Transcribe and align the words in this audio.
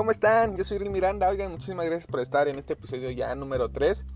¿cómo 0.00 0.12
están? 0.12 0.56
Yo 0.56 0.64
soy 0.64 0.78
Ril 0.78 0.88
Miranda. 0.88 1.28
Oigan, 1.28 1.50
muchísimas 1.50 1.84
gracias 1.84 2.06
por 2.06 2.20
estar 2.20 2.48
en 2.48 2.58
este 2.58 2.72
episodio 2.72 3.10
ya 3.10 3.34
número 3.34 3.68
3 3.68 4.06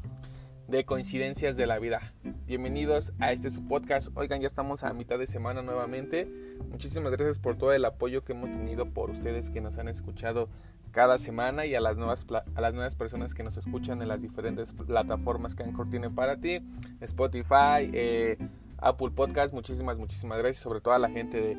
de 0.67 0.87
Coincidencias 0.87 1.59
de 1.59 1.67
la 1.67 1.79
Vida. 1.79 2.15
Bienvenidos 2.47 3.13
a 3.21 3.33
este 3.33 3.51
su 3.51 3.69
podcast. 3.69 4.09
Oigan, 4.15 4.41
ya 4.41 4.47
estamos 4.47 4.83
a 4.83 4.95
mitad 4.95 5.19
de 5.19 5.27
semana 5.27 5.61
nuevamente. 5.61 6.27
Muchísimas 6.71 7.13
gracias 7.13 7.39
por 7.39 7.59
todo 7.59 7.75
el 7.75 7.85
apoyo 7.85 8.25
que 8.25 8.33
hemos 8.33 8.51
tenido 8.51 8.95
por 8.95 9.11
ustedes 9.11 9.51
que 9.51 9.61
nos 9.61 9.77
han 9.77 9.89
escuchado 9.89 10.49
cada 10.91 11.19
semana 11.19 11.67
y 11.67 11.75
a 11.75 11.83
las 11.83 11.99
nuevas, 11.99 12.25
a 12.55 12.61
las 12.63 12.73
nuevas 12.73 12.95
personas 12.95 13.35
que 13.35 13.43
nos 13.43 13.59
escuchan 13.59 14.01
en 14.01 14.09
las 14.09 14.23
diferentes 14.23 14.73
plataformas 14.73 15.55
que 15.55 15.65
Anchor 15.65 15.91
tiene 15.91 16.09
para 16.09 16.41
ti. 16.41 16.67
Spotify, 17.03 17.91
eh, 17.93 18.39
Apple 18.79 19.11
Podcast. 19.11 19.53
Muchísimas, 19.53 19.99
muchísimas 19.99 20.39
gracias. 20.39 20.63
Sobre 20.63 20.81
todo 20.81 20.95
a 20.95 20.99
la 20.99 21.11
gente 21.11 21.39
de, 21.43 21.57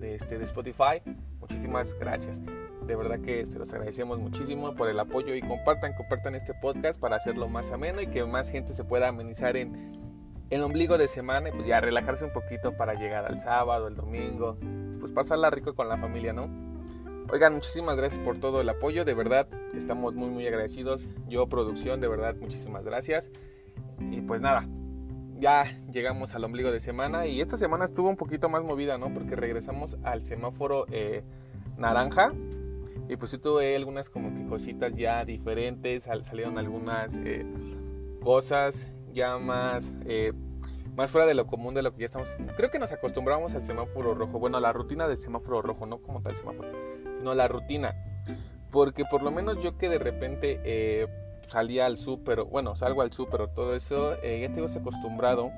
de, 0.00 0.16
este, 0.16 0.38
de 0.38 0.44
Spotify. 0.44 1.02
Muchísimas 1.38 1.94
gracias. 2.00 2.42
De 2.86 2.96
verdad 2.96 3.20
que 3.20 3.46
se 3.46 3.58
los 3.58 3.72
agradecemos 3.72 4.18
muchísimo 4.18 4.74
por 4.74 4.88
el 4.88 4.98
apoyo 4.98 5.34
y 5.34 5.42
compartan, 5.42 5.92
compartan 5.94 6.34
este 6.34 6.54
podcast 6.54 6.98
para 6.98 7.16
hacerlo 7.16 7.48
más 7.48 7.70
ameno 7.70 8.00
y 8.00 8.06
que 8.06 8.24
más 8.24 8.50
gente 8.50 8.72
se 8.72 8.84
pueda 8.84 9.08
amenizar 9.08 9.56
en 9.56 10.00
el 10.50 10.62
ombligo 10.62 10.98
de 10.98 11.06
semana 11.06 11.48
y 11.48 11.52
pues 11.52 11.66
ya 11.66 11.80
relajarse 11.80 12.24
un 12.24 12.32
poquito 12.32 12.76
para 12.76 12.94
llegar 12.94 13.26
al 13.26 13.40
sábado, 13.40 13.86
el 13.86 13.94
domingo, 13.94 14.58
pues 14.98 15.12
pasarla 15.12 15.50
rico 15.50 15.74
con 15.74 15.88
la 15.88 15.96
familia, 15.96 16.32
¿no? 16.32 16.48
Oigan, 17.32 17.54
muchísimas 17.54 17.96
gracias 17.96 18.20
por 18.24 18.38
todo 18.38 18.60
el 18.60 18.68
apoyo, 18.68 19.04
de 19.04 19.14
verdad 19.14 19.46
estamos 19.74 20.14
muy 20.14 20.30
muy 20.30 20.46
agradecidos. 20.46 21.08
Yo 21.28 21.48
producción, 21.48 22.00
de 22.00 22.08
verdad 22.08 22.34
muchísimas 22.40 22.84
gracias. 22.84 23.30
Y 24.10 24.22
pues 24.22 24.40
nada, 24.40 24.66
ya 25.38 25.64
llegamos 25.90 26.34
al 26.34 26.44
ombligo 26.44 26.72
de 26.72 26.80
semana 26.80 27.26
y 27.26 27.40
esta 27.40 27.56
semana 27.56 27.84
estuvo 27.84 28.08
un 28.08 28.16
poquito 28.16 28.48
más 28.48 28.64
movida, 28.64 28.98
¿no? 28.98 29.12
Porque 29.14 29.36
regresamos 29.36 29.96
al 30.02 30.22
semáforo 30.22 30.86
eh, 30.90 31.22
naranja 31.76 32.32
y 33.10 33.16
pues 33.16 33.32
sí 33.32 33.38
tuve 33.38 33.74
algunas 33.74 34.08
como 34.08 34.32
que 34.32 34.46
cositas 34.46 34.94
ya 34.94 35.24
diferentes, 35.24 36.04
salieron 36.04 36.58
algunas 36.58 37.18
eh, 37.24 37.44
cosas 38.22 38.88
ya 39.12 39.36
más, 39.36 39.92
eh, 40.06 40.32
más 40.94 41.10
fuera 41.10 41.26
de 41.26 41.34
lo 41.34 41.48
común 41.48 41.74
de 41.74 41.82
lo 41.82 41.92
que 41.92 42.00
ya 42.00 42.06
estamos. 42.06 42.36
Creo 42.56 42.70
que 42.70 42.78
nos 42.78 42.92
acostumbramos 42.92 43.56
al 43.56 43.64
semáforo 43.64 44.14
rojo, 44.14 44.38
bueno, 44.38 44.58
a 44.58 44.60
la 44.60 44.72
rutina 44.72 45.08
del 45.08 45.18
semáforo 45.18 45.60
rojo, 45.60 45.86
no 45.86 45.98
como 45.98 46.22
tal 46.22 46.36
semáforo, 46.36 46.70
no 47.20 47.34
la 47.34 47.48
rutina. 47.48 47.96
Porque 48.70 49.04
por 49.04 49.24
lo 49.24 49.32
menos 49.32 49.60
yo 49.60 49.76
que 49.76 49.88
de 49.88 49.98
repente 49.98 50.60
eh, 50.62 51.08
salía 51.48 51.86
al 51.86 51.96
súper, 51.96 52.44
bueno, 52.44 52.76
salgo 52.76 53.02
al 53.02 53.12
súper 53.12 53.48
todo 53.48 53.74
eso, 53.74 54.12
ya 54.22 54.52
te 54.52 54.54
ibas 54.56 54.76
acostumbrado 54.76 55.50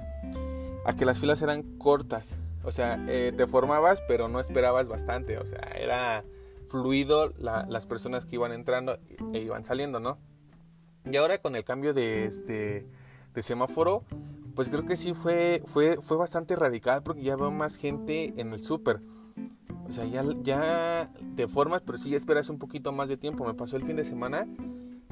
a 0.87 0.97
que 0.97 1.05
las 1.05 1.19
filas 1.19 1.43
eran 1.43 1.77
cortas. 1.77 2.39
O 2.65 2.71
sea, 2.71 2.99
te 3.05 3.47
formabas, 3.47 4.01
pero 4.09 4.29
no 4.29 4.41
esperabas 4.41 4.89
bastante. 4.89 5.37
O 5.37 5.45
sea, 5.45 5.61
era 5.79 6.25
fluido 6.73 7.35
las 7.39 7.87
personas 7.87 8.25
que 8.25 8.37
iban 8.37 8.51
entrando 8.51 8.99
e 9.35 9.41
iban 9.41 9.65
saliendo, 9.65 10.01
¿no? 10.01 10.19
Y 11.05 11.17
ahora 11.17 11.39
con 11.39 11.55
el 11.55 11.65
cambio 11.65 11.93
de, 11.93 12.25
este, 12.25 12.87
de 13.35 13.43
semáforo, 13.43 14.05
pues 14.55 14.69
creo 14.69 14.87
que 14.87 14.97
sí 14.97 15.13
fue, 15.13 15.63
fue, 15.67 15.99
fue 16.01 16.17
bastante 16.17 16.57
radical 16.57 17.03
porque 17.03 17.23
ya 17.23 17.37
veo 17.37 17.51
más 17.51 17.77
gente 17.77 18.33
en 18.41 18.53
el 18.53 18.65
súper. 18.65 19.01
O 19.87 19.93
sea, 19.93 20.07
ya, 20.07 20.25
ya 20.43 21.13
te 21.37 21.47
formas, 21.47 21.83
pero 21.85 21.99
sí 21.99 22.11
ya 22.11 22.17
esperas 22.17 22.49
un 22.49 22.59
poquito 22.59 22.91
más 22.93 23.11
de 23.11 23.19
tiempo. 23.19 23.45
Me 23.45 23.53
pasó 23.53 23.77
el 23.77 23.85
fin 23.85 23.97
de 23.97 24.05
semana 24.05 24.47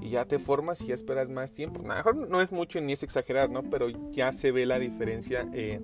y 0.00 0.10
ya 0.10 0.24
te 0.24 0.38
formas 0.38 0.80
y 0.80 0.86
ya 0.86 0.94
esperas 0.94 1.28
más 1.28 1.52
tiempo. 1.52 1.82
A 1.82 1.96
mejor 1.96 2.16
no 2.16 2.40
es 2.40 2.52
mucho 2.52 2.80
ni 2.80 2.94
es 2.94 3.02
exagerar, 3.02 3.50
¿no? 3.50 3.62
Pero 3.64 3.88
ya 4.12 4.32
se 4.32 4.52
ve 4.52 4.64
la 4.64 4.78
diferencia 4.78 5.46
eh, 5.52 5.82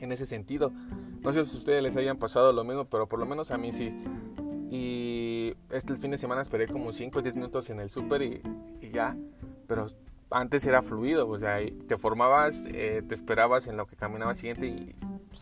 en 0.00 0.10
ese 0.10 0.26
sentido. 0.26 0.72
No 1.20 1.32
sé 1.32 1.44
si 1.44 1.54
a 1.54 1.58
ustedes 1.58 1.82
les 1.82 1.96
hayan 1.96 2.18
pasado 2.18 2.52
lo 2.52 2.64
mismo, 2.64 2.86
pero 2.86 3.08
por 3.08 3.20
lo 3.20 3.26
menos 3.26 3.52
a 3.52 3.58
mí 3.58 3.72
sí. 3.72 3.92
Y 4.72 5.54
este 5.70 5.92
el 5.92 5.98
fin 5.98 6.12
de 6.12 6.16
semana 6.16 6.40
esperé 6.40 6.66
como 6.66 6.92
5 6.92 7.18
o 7.18 7.22
10 7.22 7.34
minutos 7.34 7.68
en 7.68 7.78
el 7.78 7.90
súper 7.90 8.22
y, 8.22 8.40
ya. 8.90 9.14
Pero 9.66 9.86
antes 10.30 10.64
era 10.66 10.80
fluido, 10.80 11.28
o 11.28 11.38
sea, 11.38 11.58
te 11.86 11.98
formabas, 11.98 12.64
eh, 12.72 13.02
te 13.06 13.14
esperabas 13.14 13.66
en 13.66 13.76
lo 13.76 13.84
que 13.84 13.96
caminaba 13.96 14.32
siguiente 14.32 14.68
y 14.68 14.96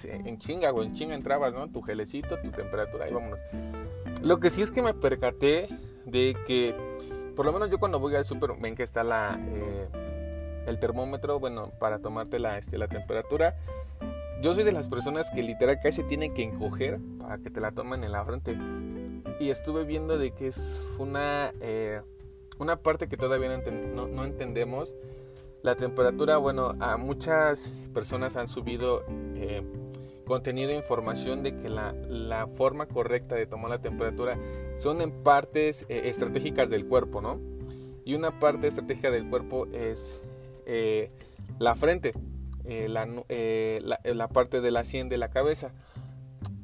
en 0.08 0.36
chinga, 0.38 0.70
en 0.70 0.94
chinga 0.94 1.14
entrabas, 1.14 1.54
¿no? 1.54 1.69
Tu 1.69 1.80
gelecito, 1.80 2.40
tu 2.40 2.50
temperatura, 2.50 3.08
y 3.08 3.12
vámonos. 3.12 3.38
Lo 4.20 4.40
que 4.40 4.50
sí 4.50 4.62
es 4.62 4.72
que 4.72 4.82
me 4.82 4.94
percaté 4.94 5.69
de 6.06 6.36
que, 6.44 6.74
por 7.36 7.46
lo 7.46 7.52
menos 7.52 7.70
yo 7.70 7.78
cuando 7.78 8.00
voy 8.00 8.16
al 8.16 8.24
súper, 8.24 8.54
ven 8.58 8.74
que 8.74 8.82
está 8.82 9.04
la, 9.04 9.38
eh, 9.52 9.88
el 10.66 10.80
termómetro, 10.80 11.38
bueno, 11.38 11.70
para 11.78 12.00
tomarte 12.00 12.40
la, 12.40 12.58
este, 12.58 12.78
la 12.78 12.88
temperatura. 12.88 13.54
Yo 14.42 14.54
soy 14.54 14.64
de 14.64 14.72
las 14.72 14.88
personas 14.88 15.30
que 15.30 15.44
literal 15.44 15.78
casi 15.80 16.02
tienen 16.02 16.34
que 16.34 16.42
encoger 16.42 16.98
para 17.20 17.38
que 17.38 17.50
te 17.50 17.60
la 17.60 17.70
tomen 17.70 18.02
en 18.02 18.10
la 18.10 18.24
frente 18.24 18.56
y 19.40 19.48
estuve 19.48 19.84
viendo 19.84 20.18
de 20.18 20.32
que 20.32 20.48
es 20.48 20.86
una, 20.98 21.52
eh, 21.62 22.02
una 22.58 22.76
parte 22.76 23.08
que 23.08 23.16
todavía 23.16 23.48
no, 23.94 24.06
no, 24.06 24.24
entendemos. 24.24 24.94
La 25.62 25.76
temperatura, 25.76 26.36
bueno, 26.36 26.74
a 26.78 26.98
muchas 26.98 27.72
personas 27.94 28.36
han 28.36 28.48
subido 28.48 29.02
eh, 29.36 29.62
contenido 30.26 30.70
e 30.70 30.74
información 30.74 31.42
de 31.42 31.56
que 31.56 31.70
la, 31.70 31.92
la, 31.92 32.46
forma 32.48 32.86
correcta 32.86 33.34
de 33.34 33.46
tomar 33.46 33.70
la 33.70 33.80
temperatura 33.80 34.38
son 34.76 35.00
en 35.00 35.10
partes 35.22 35.86
eh, 35.88 36.02
estratégicas 36.04 36.68
del 36.68 36.86
cuerpo, 36.86 37.22
¿no? 37.22 37.40
Y 38.04 38.14
una 38.14 38.38
parte 38.40 38.68
estratégica 38.68 39.10
del 39.10 39.28
cuerpo 39.28 39.66
es 39.72 40.22
la 41.58 41.74
frente, 41.74 42.12
la, 42.64 43.06
la, 43.06 44.00
la, 44.04 44.28
parte 44.28 44.60
de 44.60 44.70
la 44.70 44.84
sien 44.84 45.08
de 45.08 45.18
la 45.18 45.30
cabeza. 45.30 45.72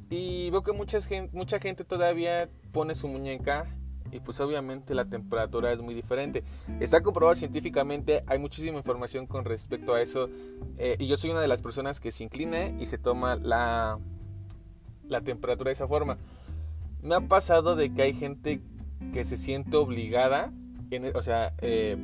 Y 0.09 0.49
veo 0.51 0.63
que 0.63 0.71
mucha 0.71 1.01
gente, 1.01 1.35
mucha 1.35 1.59
gente 1.59 1.83
todavía 1.83 2.49
pone 2.77 2.93
su 2.93 3.07
muñeca 3.07 3.65
y 4.11 4.19
pues 4.19 4.39
obviamente 4.39 4.93
la 4.93 5.05
temperatura 5.05 5.73
es 5.73 5.81
muy 5.81 5.95
diferente. 5.95 6.43
Está 6.79 7.01
comprobado 7.01 7.35
científicamente, 7.35 8.23
hay 8.27 8.37
muchísima 8.37 8.77
información 8.77 9.25
con 9.25 9.45
respecto 9.45 9.95
a 9.95 10.01
eso. 10.03 10.29
Eh, 10.77 10.95
y 10.99 11.07
yo 11.07 11.17
soy 11.17 11.31
una 11.31 11.41
de 11.41 11.47
las 11.47 11.63
personas 11.63 11.99
que 11.99 12.11
se 12.11 12.23
inclina 12.23 12.67
y 12.79 12.85
se 12.85 12.99
toma 12.99 13.35
la, 13.35 13.97
la 15.07 15.21
temperatura 15.21 15.69
de 15.69 15.73
esa 15.73 15.87
forma. 15.87 16.19
Me 17.01 17.15
ha 17.15 17.21
pasado 17.21 17.75
de 17.75 17.91
que 17.91 18.03
hay 18.03 18.13
gente 18.13 18.61
que 19.11 19.25
se 19.25 19.37
siente 19.37 19.75
obligada, 19.75 20.53
o 21.15 21.21
sea, 21.23 21.55
eh, 21.63 21.97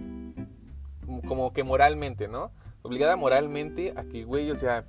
como 1.28 1.54
que 1.54 1.64
moralmente, 1.64 2.28
¿no? 2.28 2.50
Obligada 2.82 3.16
moralmente 3.16 3.94
a 3.96 4.06
que, 4.06 4.24
güey, 4.24 4.50
o 4.50 4.56
sea, 4.56 4.86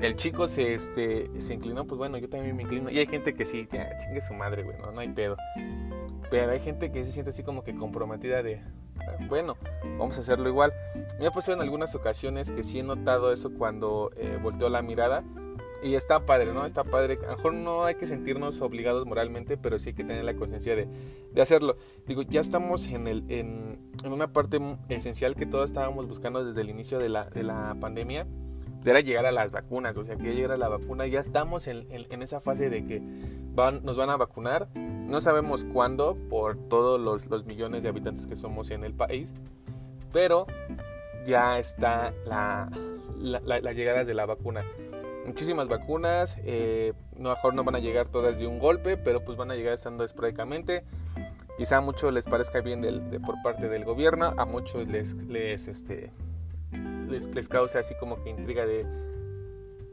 el 0.00 0.16
chico 0.16 0.48
se, 0.48 0.74
este, 0.74 1.30
se 1.40 1.54
inclinó, 1.54 1.86
pues 1.86 1.98
bueno, 1.98 2.18
yo 2.18 2.28
también 2.28 2.56
me 2.56 2.62
inclino. 2.62 2.90
Y 2.90 2.98
hay 2.98 3.06
gente 3.06 3.34
que 3.34 3.44
sí, 3.44 3.68
ya, 3.70 3.96
chingue 3.98 4.20
su 4.20 4.34
madre, 4.34 4.62
güey, 4.62 4.76
no, 4.78 4.90
no 4.90 5.00
hay 5.00 5.08
pedo. 5.08 5.36
Pero 6.30 6.50
hay 6.50 6.60
gente 6.60 6.90
que 6.90 7.04
se 7.04 7.12
siente 7.12 7.30
así 7.30 7.42
como 7.42 7.62
que 7.62 7.74
comprometida 7.74 8.42
de, 8.42 8.62
bueno, 9.28 9.56
vamos 9.98 10.18
a 10.18 10.20
hacerlo 10.22 10.48
igual. 10.48 10.72
Me 11.18 11.26
ha 11.26 11.30
pasado 11.30 11.56
en 11.56 11.62
algunas 11.62 11.94
ocasiones 11.94 12.50
que 12.50 12.62
sí 12.62 12.80
he 12.80 12.82
notado 12.82 13.32
eso 13.32 13.52
cuando 13.52 14.10
eh, 14.16 14.38
la 14.70 14.82
mirada. 14.82 15.24
Y 15.82 15.96
está 15.96 16.24
padre, 16.24 16.52
¿no? 16.52 16.64
Está 16.64 16.84
padre. 16.84 17.18
A 17.24 17.30
lo 17.32 17.36
mejor 17.36 17.54
no 17.54 17.84
hay 17.84 17.96
que 17.96 18.06
sentirnos 18.06 18.60
obligados 18.60 19.04
moralmente, 19.04 19.56
pero 19.56 19.80
sí 19.80 19.88
hay 19.88 19.94
que 19.94 20.04
tener 20.04 20.24
la 20.24 20.34
conciencia 20.34 20.76
de, 20.76 20.86
de, 21.32 21.42
hacerlo. 21.42 21.76
Digo, 22.06 22.22
ya 22.22 22.40
estamos 22.40 22.86
en, 22.86 23.08
el, 23.08 23.24
en, 23.28 23.80
en, 24.04 24.12
una 24.12 24.32
parte 24.32 24.60
esencial 24.88 25.34
que 25.34 25.44
todos 25.44 25.70
estábamos 25.70 26.06
buscando 26.06 26.44
desde 26.44 26.60
el 26.60 26.70
inicio 26.70 27.00
de 27.00 27.08
la, 27.08 27.24
de 27.24 27.42
la 27.42 27.76
pandemia 27.80 28.28
era 28.90 29.00
llegar 29.00 29.26
a 29.26 29.32
las 29.32 29.50
vacunas, 29.50 29.96
o 29.96 30.04
sea, 30.04 30.16
que 30.16 30.24
ya 30.24 30.32
llegara 30.32 30.56
la 30.56 30.68
vacuna, 30.68 31.06
ya 31.06 31.20
estamos 31.20 31.66
en, 31.66 31.86
esa 32.22 32.40
fase 32.40 32.68
de 32.70 32.84
que 32.84 33.02
van, 33.54 33.84
nos 33.84 33.96
van 33.96 34.10
a 34.10 34.16
vacunar, 34.16 34.68
no 34.74 35.20
sabemos 35.20 35.64
cuándo 35.64 36.16
por 36.28 36.56
todos 36.68 37.00
los, 37.00 37.44
millones 37.46 37.82
de 37.82 37.88
habitantes 37.88 38.26
que 38.26 38.36
somos 38.36 38.70
en 38.70 38.84
el 38.84 38.94
país, 38.94 39.34
pero 40.12 40.46
ya 41.24 41.58
está 41.58 42.12
la, 42.24 42.70
las 43.18 43.76
llegadas 43.76 44.06
de 44.06 44.14
la 44.14 44.26
vacuna. 44.26 44.64
Muchísimas 45.26 45.68
vacunas, 45.68 46.36
eh, 46.44 46.94
no, 47.16 47.30
mejor 47.30 47.54
no 47.54 47.62
van 47.62 47.76
a 47.76 47.78
llegar 47.78 48.08
todas 48.08 48.40
de 48.40 48.46
un 48.48 48.58
golpe, 48.58 48.96
pero 48.96 49.24
pues 49.24 49.38
van 49.38 49.52
a 49.52 49.54
llegar 49.54 49.74
estando 49.74 50.04
esporádicamente. 50.04 50.82
Quizá 51.56 51.76
a 51.76 51.80
muchos 51.80 52.12
les 52.12 52.26
parezca 52.26 52.60
bien 52.60 52.80
de, 52.80 53.20
por 53.20 53.40
parte 53.42 53.68
del 53.68 53.84
gobierno, 53.84 54.34
a 54.36 54.44
muchos 54.44 54.88
les, 54.88 55.14
les 55.28 55.68
este, 55.68 56.10
les, 57.20 57.48
causa 57.48 57.80
así 57.80 57.94
como 57.98 58.22
que 58.22 58.30
intriga 58.30 58.66
de 58.66 58.86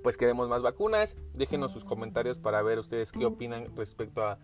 pues 0.04 0.18
queremos 0.18 0.48
más 0.48 0.62
vacunas. 0.62 1.18
Déjenos 1.34 1.72
sus 1.72 1.84
comentarios 1.84 2.40
para 2.40 2.62
ver 2.62 2.80
ustedes 2.80 3.12
qué 3.12 3.26
opinan 3.26 3.76
respecto 3.76 4.24
a 4.24 4.38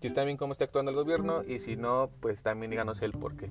si 0.00 0.08
está 0.08 0.24
bien 0.24 0.36
cómo 0.36 0.52
está 0.52 0.64
actuando 0.64 0.90
el 0.90 0.96
gobierno 0.96 1.42
y 1.46 1.58
si 1.58 1.76
no, 1.76 2.10
pues 2.20 2.42
también 2.42 2.70
díganos 2.70 3.00
el 3.02 3.12
por 3.12 3.36
qué. 3.36 3.50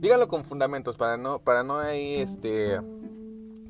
Díganlo 0.00 0.28
con 0.28 0.44
fundamentos 0.44 0.96
para 0.96 1.16
no, 1.16 1.38
para 1.38 1.62
no 1.62 1.78
ahí 1.78 2.14
este 2.16 2.80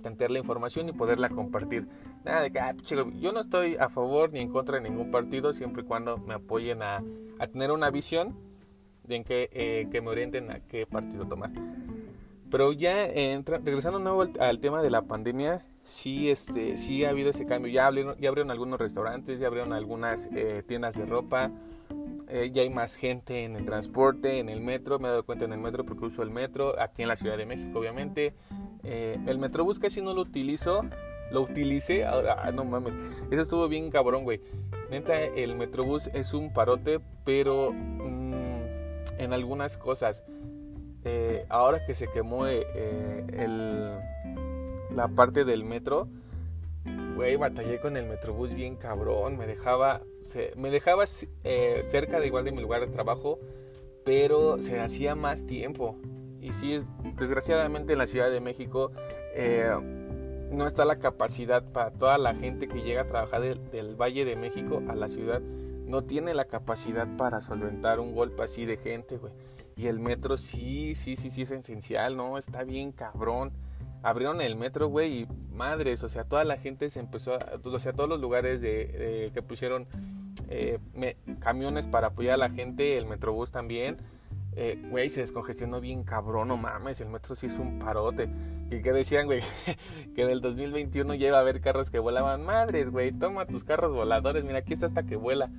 tener 0.02 0.30
la 0.30 0.38
información 0.38 0.88
y 0.88 0.92
poderla 0.92 1.28
compartir. 1.28 1.86
Nada 2.24 2.42
de 2.42 2.50
que, 2.50 2.60
ah, 2.60 2.74
yo 3.18 3.32
no 3.32 3.40
estoy 3.40 3.76
a 3.76 3.88
favor 3.88 4.32
ni 4.32 4.40
en 4.40 4.48
contra 4.48 4.78
de 4.78 4.88
ningún 4.88 5.10
partido 5.10 5.52
siempre 5.52 5.82
y 5.82 5.84
cuando 5.84 6.16
me 6.18 6.34
apoyen 6.34 6.82
a, 6.82 7.02
a 7.38 7.46
tener 7.48 7.70
una 7.70 7.90
visión 7.90 8.34
de 9.04 9.16
en 9.16 9.24
eh, 9.28 9.88
que 9.90 10.00
me 10.00 10.08
orienten 10.08 10.50
a 10.50 10.60
qué 10.60 10.86
partido 10.86 11.26
tomar. 11.26 11.50
Pero 12.50 12.73
ya 12.73 13.06
regresando 13.64 13.99
nuevo 13.99 14.26
al, 14.38 14.58
tema 14.61 14.82
de 14.82 14.91
la 14.91 15.02
pandemia, 15.02 15.64
sí, 15.85 16.31
este, 16.31 16.76
sí 16.76 17.05
ha 17.05 17.11
habido 17.11 17.31
ese 17.31 17.47
cambio. 17.47 17.73
Ya 17.73 17.87
abrieron, 17.87 18.50
algunos 18.50 18.81
restaurantes, 18.81 19.38
ya 19.38 19.47
abrieron 19.47 19.73
algunas 19.73 20.29
eh, 20.35 20.62
tiendas 20.67 20.97
de 20.97 21.06
ropa. 21.06 21.50
eh, 22.29 22.50
ya 22.52 22.62
hay 22.62 22.70
más 22.70 22.97
gente 22.97 23.44
en 23.44 23.56
el 23.56 23.64
transporte, 23.64 24.38
en 24.38 24.49
el 24.49 24.61
metro, 24.61 24.99
me 24.99 25.08
he 25.08 25.11
dado 25.11 25.25
cuenta 25.25 25.44
en 25.44 25.52
el 25.52 25.58
metro 25.58 25.85
porque 25.85 26.05
uso 26.05 26.23
el 26.23 26.31
metro, 26.31 26.81
aquí 26.81 27.02
en 27.02 27.08
la 27.08 27.17
Ciudad 27.17 27.37
de 27.37 27.47
México 27.47 27.79
obviamente. 27.79 28.35
Eh, 28.82 29.19
el 29.26 29.38
Metrobús 29.38 29.79
casi 29.79 30.00
no 30.00 30.14
lo 30.14 30.23
utilizo, 30.23 30.82
lo 31.31 31.43
utilicé, 31.43 32.05
ahora, 32.05 32.37
ah, 32.43 32.50
no 32.50 32.64
mames, 32.64 32.97
eso 33.31 33.43
estuvo 33.43 33.69
bien 33.69 33.91
cabrón, 33.91 34.25
güey. 34.25 34.41
Neta, 34.91 35.23
el 35.23 35.55
Metrobús 35.55 36.08
es 36.14 36.35
un 36.35 36.52
parote, 36.52 37.00
pero 37.25 37.73
mm, 37.73 38.20
en 39.19 39.32
algunas 39.32 39.76
cosas. 39.76 40.25
Eh, 41.05 41.47
ahora 41.49 41.85
que 41.87 41.94
se 41.94 42.08
quemó 42.08 42.47
el, 42.47 43.99
la 44.94 45.08
parte 45.08 45.44
del 45.44 45.64
metro, 45.64 46.08
güey, 47.17 47.37
batallé 47.37 47.81
con 47.81 47.97
el 47.97 48.06
Metrobús 48.06 48.52
bien 48.55 48.76
cabrón, 48.76 49.37
me 49.38 49.47
dejaba 49.47 50.02
me 50.56 50.70
dejaba 50.70 51.05
eh, 51.44 51.81
cerca 51.85 52.20
de 52.20 52.26
igual 52.26 52.44
de 52.44 52.52
mi 52.52 52.61
lugar 52.61 52.81
de 52.81 52.88
trabajo, 52.88 53.38
pero 54.05 54.61
se 54.62 54.81
hacía 54.81 55.14
más 55.14 55.47
tiempo. 55.47 55.97
Y 56.41 56.52
sí, 56.52 56.81
desgraciadamente 57.19 57.93
en 57.93 57.99
la 57.99 58.06
Ciudad 58.06 58.31
de 58.31 58.41
México 58.41 58.93
eh, 59.35 59.70
no 60.50 60.67
está 60.67 60.85
la 60.85 60.99
capacidad 60.99 61.62
para 61.62 61.91
toda 61.91 62.19
la 62.19 62.35
gente 62.35 62.67
que 62.67 62.82
llega 62.82 63.02
a 63.02 63.06
trabajar 63.06 63.43
del, 63.43 63.94
Valle 63.97 64.25
de 64.25 64.37
México 64.37 64.82
a 64.88 64.94
la 64.94 65.08
ciudad. 65.08 65.41
No 65.41 66.05
tiene 66.05 66.35
la 66.35 66.44
capacidad 66.44 67.08
para 67.17 67.41
solventar 67.41 68.00
un 68.00 68.14
golpe 68.14 68.43
así 68.43 68.64
de 68.64 68.76
gente, 68.76 69.17
güey. 69.17 69.32
Y 69.80 69.86
el 69.86 69.98
metro 69.98 70.36
sí, 70.36 70.94
sí, 70.94 71.16
sí, 71.16 71.30
sí 71.30 71.42
es 71.42 71.50
esencial, 71.50 72.16
¿no? 72.16 72.36
Está 72.36 72.64
bien 72.64 72.92
cabrón 72.92 73.52
abrieron 74.02 74.40
el 74.40 74.56
metro, 74.56 74.88
güey, 74.88 75.22
y 75.22 75.28
madres, 75.52 76.02
o 76.02 76.08
sea, 76.08 76.24
toda 76.24 76.44
la 76.44 76.56
gente 76.56 76.88
se 76.90 77.00
empezó, 77.00 77.34
a, 77.34 77.38
o 77.62 77.78
sea, 77.78 77.92
todos 77.92 78.08
los 78.08 78.20
lugares 78.20 78.60
de, 78.62 79.30
que 79.34 79.42
pusieron 79.42 79.86
eh, 80.48 80.78
camiones 81.38 81.86
para 81.86 82.08
apoyar 82.08 82.34
a 82.34 82.38
la 82.38 82.50
gente, 82.50 82.96
el 82.96 83.06
metrobús 83.06 83.50
también, 83.50 83.98
eh, 84.56 84.82
güey, 84.90 85.08
se 85.08 85.20
descongestionó 85.20 85.80
bien 85.80 86.02
cabrón, 86.02 86.48
no 86.48 86.56
mames, 86.56 87.00
el 87.00 87.08
metro 87.08 87.34
sí 87.34 87.46
es 87.46 87.58
un 87.58 87.78
parote. 87.78 88.28
Y 88.70 88.82
que 88.82 88.92
decían, 88.92 89.26
güey, 89.26 89.42
que 90.14 90.26
del 90.26 90.40
2021 90.40 91.14
ya 91.14 91.28
iba 91.28 91.36
a 91.38 91.40
haber 91.40 91.60
carros 91.60 91.90
que 91.90 91.98
volaban, 91.98 92.44
madres, 92.44 92.90
güey, 92.90 93.12
toma 93.12 93.46
tus 93.46 93.64
carros 93.64 93.92
voladores, 93.92 94.44
mira, 94.44 94.58
aquí 94.58 94.72
está 94.72 94.86
hasta 94.86 95.04
que 95.04 95.16
vuela. 95.16 95.50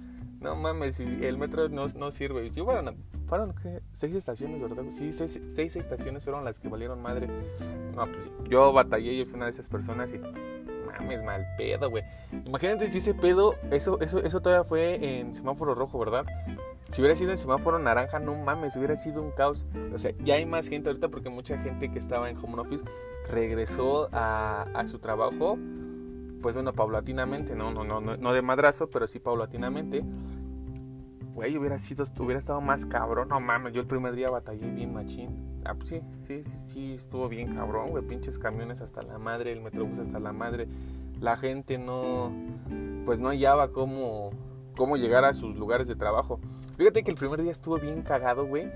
No 0.42 0.56
mames, 0.56 1.00
el 1.00 1.38
metro 1.38 1.70
no, 1.70 1.86
no 1.88 2.10
sirve. 2.10 2.50
Sí, 2.50 2.62
fueron, 2.62 2.98
fueron 3.28 3.54
seis 3.94 4.16
estaciones, 4.16 4.60
¿verdad? 4.60 4.84
Sí, 4.90 5.12
seis, 5.12 5.40
seis, 5.48 5.76
estaciones 5.76 6.24
fueron 6.24 6.44
las 6.44 6.60
que 6.60 6.68
valieron 6.68 7.00
madre. 7.00 7.28
No, 7.96 8.08
pues 8.08 8.50
yo 8.50 8.74
batallé 8.74 9.14
y 9.14 9.26
fui 9.26 9.36
una 9.36 9.46
de 9.46 9.52
esas 9.52 9.68
personas 9.68 10.12
y 10.16 10.20
mames, 10.88 11.24
mal 11.24 11.46
pedo, 11.60 11.92
güey. 11.92 12.04
Imagínate 12.44 12.90
si 12.90 12.98
ese 12.98 13.14
pedo, 13.14 13.54
eso, 13.70 14.02
eso, 14.02 14.18
eso 14.18 14.42
todavía 14.42 14.64
fue 14.64 15.20
en 15.20 15.36
semáforo 15.36 15.76
rojo, 15.76 16.00
¿verdad? 16.00 16.26
Si 16.92 17.02
hubiera 17.02 17.16
sido 17.16 17.32
en 17.32 17.38
semáforo 17.38 17.78
naranja, 17.78 18.20
no 18.20 18.34
mames, 18.34 18.76
hubiera 18.76 18.96
sido 18.96 19.22
un 19.22 19.30
caos. 19.32 19.68
O 19.94 20.00
sea, 20.00 20.12
ya 20.24 20.36
hay 20.36 20.48
más 20.48 20.68
gente 20.68 20.90
ahorita 20.90 21.10
porque 21.10 21.30
mucha 21.30 21.56
gente 21.60 21.92
que 21.92 22.00
estaba 22.00 22.32
en 22.32 22.38
home 22.38 22.60
office 22.60 22.84
regresó 23.32 24.10
a, 24.12 24.64
a 24.74 24.88
su 24.88 24.98
trabajo 24.98 25.60
pues 26.42 26.56
bueno, 26.56 26.74
paulatinamente, 26.74 27.56
no, 27.56 27.72
no, 27.72 27.84
no, 27.84 28.02
no 28.02 28.34
de 28.34 28.42
madrazo, 28.42 28.90
pero 28.90 29.08
sí 29.08 29.20
paulatinamente. 29.20 30.04
Güey, 31.34 31.58
hubiera 31.58 31.80
sido, 31.80 32.06
hubiera 32.20 32.40
estado 32.40 32.60
más 32.60 32.86
cabrón. 32.86 33.30
No 33.30 33.40
mames, 33.40 33.74
yo 33.74 33.82
el 33.82 33.88
primer 33.88 34.16
día 34.16 34.30
batallé 34.30 34.70
bien 34.70 34.94
machín. 34.94 35.62
Ah, 35.64 35.76
pues 35.76 35.90
sí, 35.90 36.02
sí, 36.24 36.44
sí, 36.44 36.58
sí, 36.68 36.94
estuvo 36.94 37.30
bien 37.30 37.56
cabrón, 37.56 37.88
güey. 37.90 38.04
Pinches 38.04 38.38
camiones 38.38 38.82
hasta 38.82 39.02
la 39.02 39.18
madre, 39.18 39.54
el 39.54 39.62
metrobús 39.62 40.00
hasta 40.00 40.20
la 40.20 40.34
madre. 40.34 40.68
La 41.20 41.38
gente 41.38 41.78
no, 41.78 42.32
pues 43.06 43.20
no 43.20 43.30
hallaba 43.30 43.72
cómo, 43.72 44.32
cómo 44.76 44.98
llegar 44.98 45.24
a 45.24 45.34
sus 45.34 45.56
lugares 45.56 45.88
de 45.88 45.96
trabajo. 45.96 46.40
Fíjate 46.78 47.04
que 47.04 47.12
el 47.12 47.18
primer 47.18 47.42
día 47.42 47.52
estuvo 47.52 47.78
bien 47.78 48.02
cagado, 48.02 48.46
güey, 48.46 48.70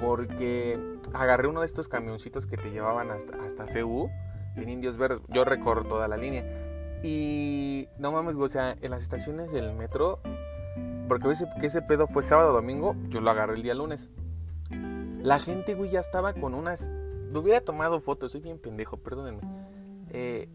porque 0.00 0.80
agarré 1.12 1.48
uno 1.48 1.60
de 1.60 1.66
estos 1.66 1.86
camioncitos 1.86 2.46
que 2.46 2.56
te 2.56 2.70
llevaban 2.70 3.10
hasta, 3.10 3.36
hasta 3.44 3.66
CU 3.66 4.10
en 4.56 4.68
Indios 4.68 4.96
Verdes. 4.96 5.24
Yo 5.28 5.44
recorro 5.44 5.84
toda 5.84 6.08
la 6.08 6.16
línea. 6.16 6.44
Y 7.02 7.88
no 7.98 8.12
mames, 8.12 8.36
o 8.36 8.48
sea, 8.48 8.76
en 8.80 8.90
las 8.90 9.02
estaciones 9.02 9.52
del 9.52 9.72
metro, 9.74 10.20
porque 11.08 11.30
ese, 11.30 11.46
que 11.60 11.66
ese 11.66 11.82
pedo 11.82 12.06
fue 12.06 12.22
sábado 12.22 12.50
o 12.50 12.54
domingo, 12.54 12.96
yo 13.08 13.20
lo 13.20 13.30
agarré 13.30 13.54
el 13.54 13.62
día 13.62 13.74
lunes. 13.74 14.08
La 15.20 15.38
gente, 15.38 15.74
güey, 15.74 15.90
ya 15.90 16.00
estaba 16.00 16.32
con 16.32 16.54
unas. 16.54 16.90
Me 17.30 17.38
hubiera 17.38 17.60
tomado 17.60 18.00
fotos, 18.00 18.32
soy 18.32 18.40
bien 18.40 18.58
pendejo, 18.58 18.96
perdónenme. 18.96 19.40
Eh, 20.10 20.48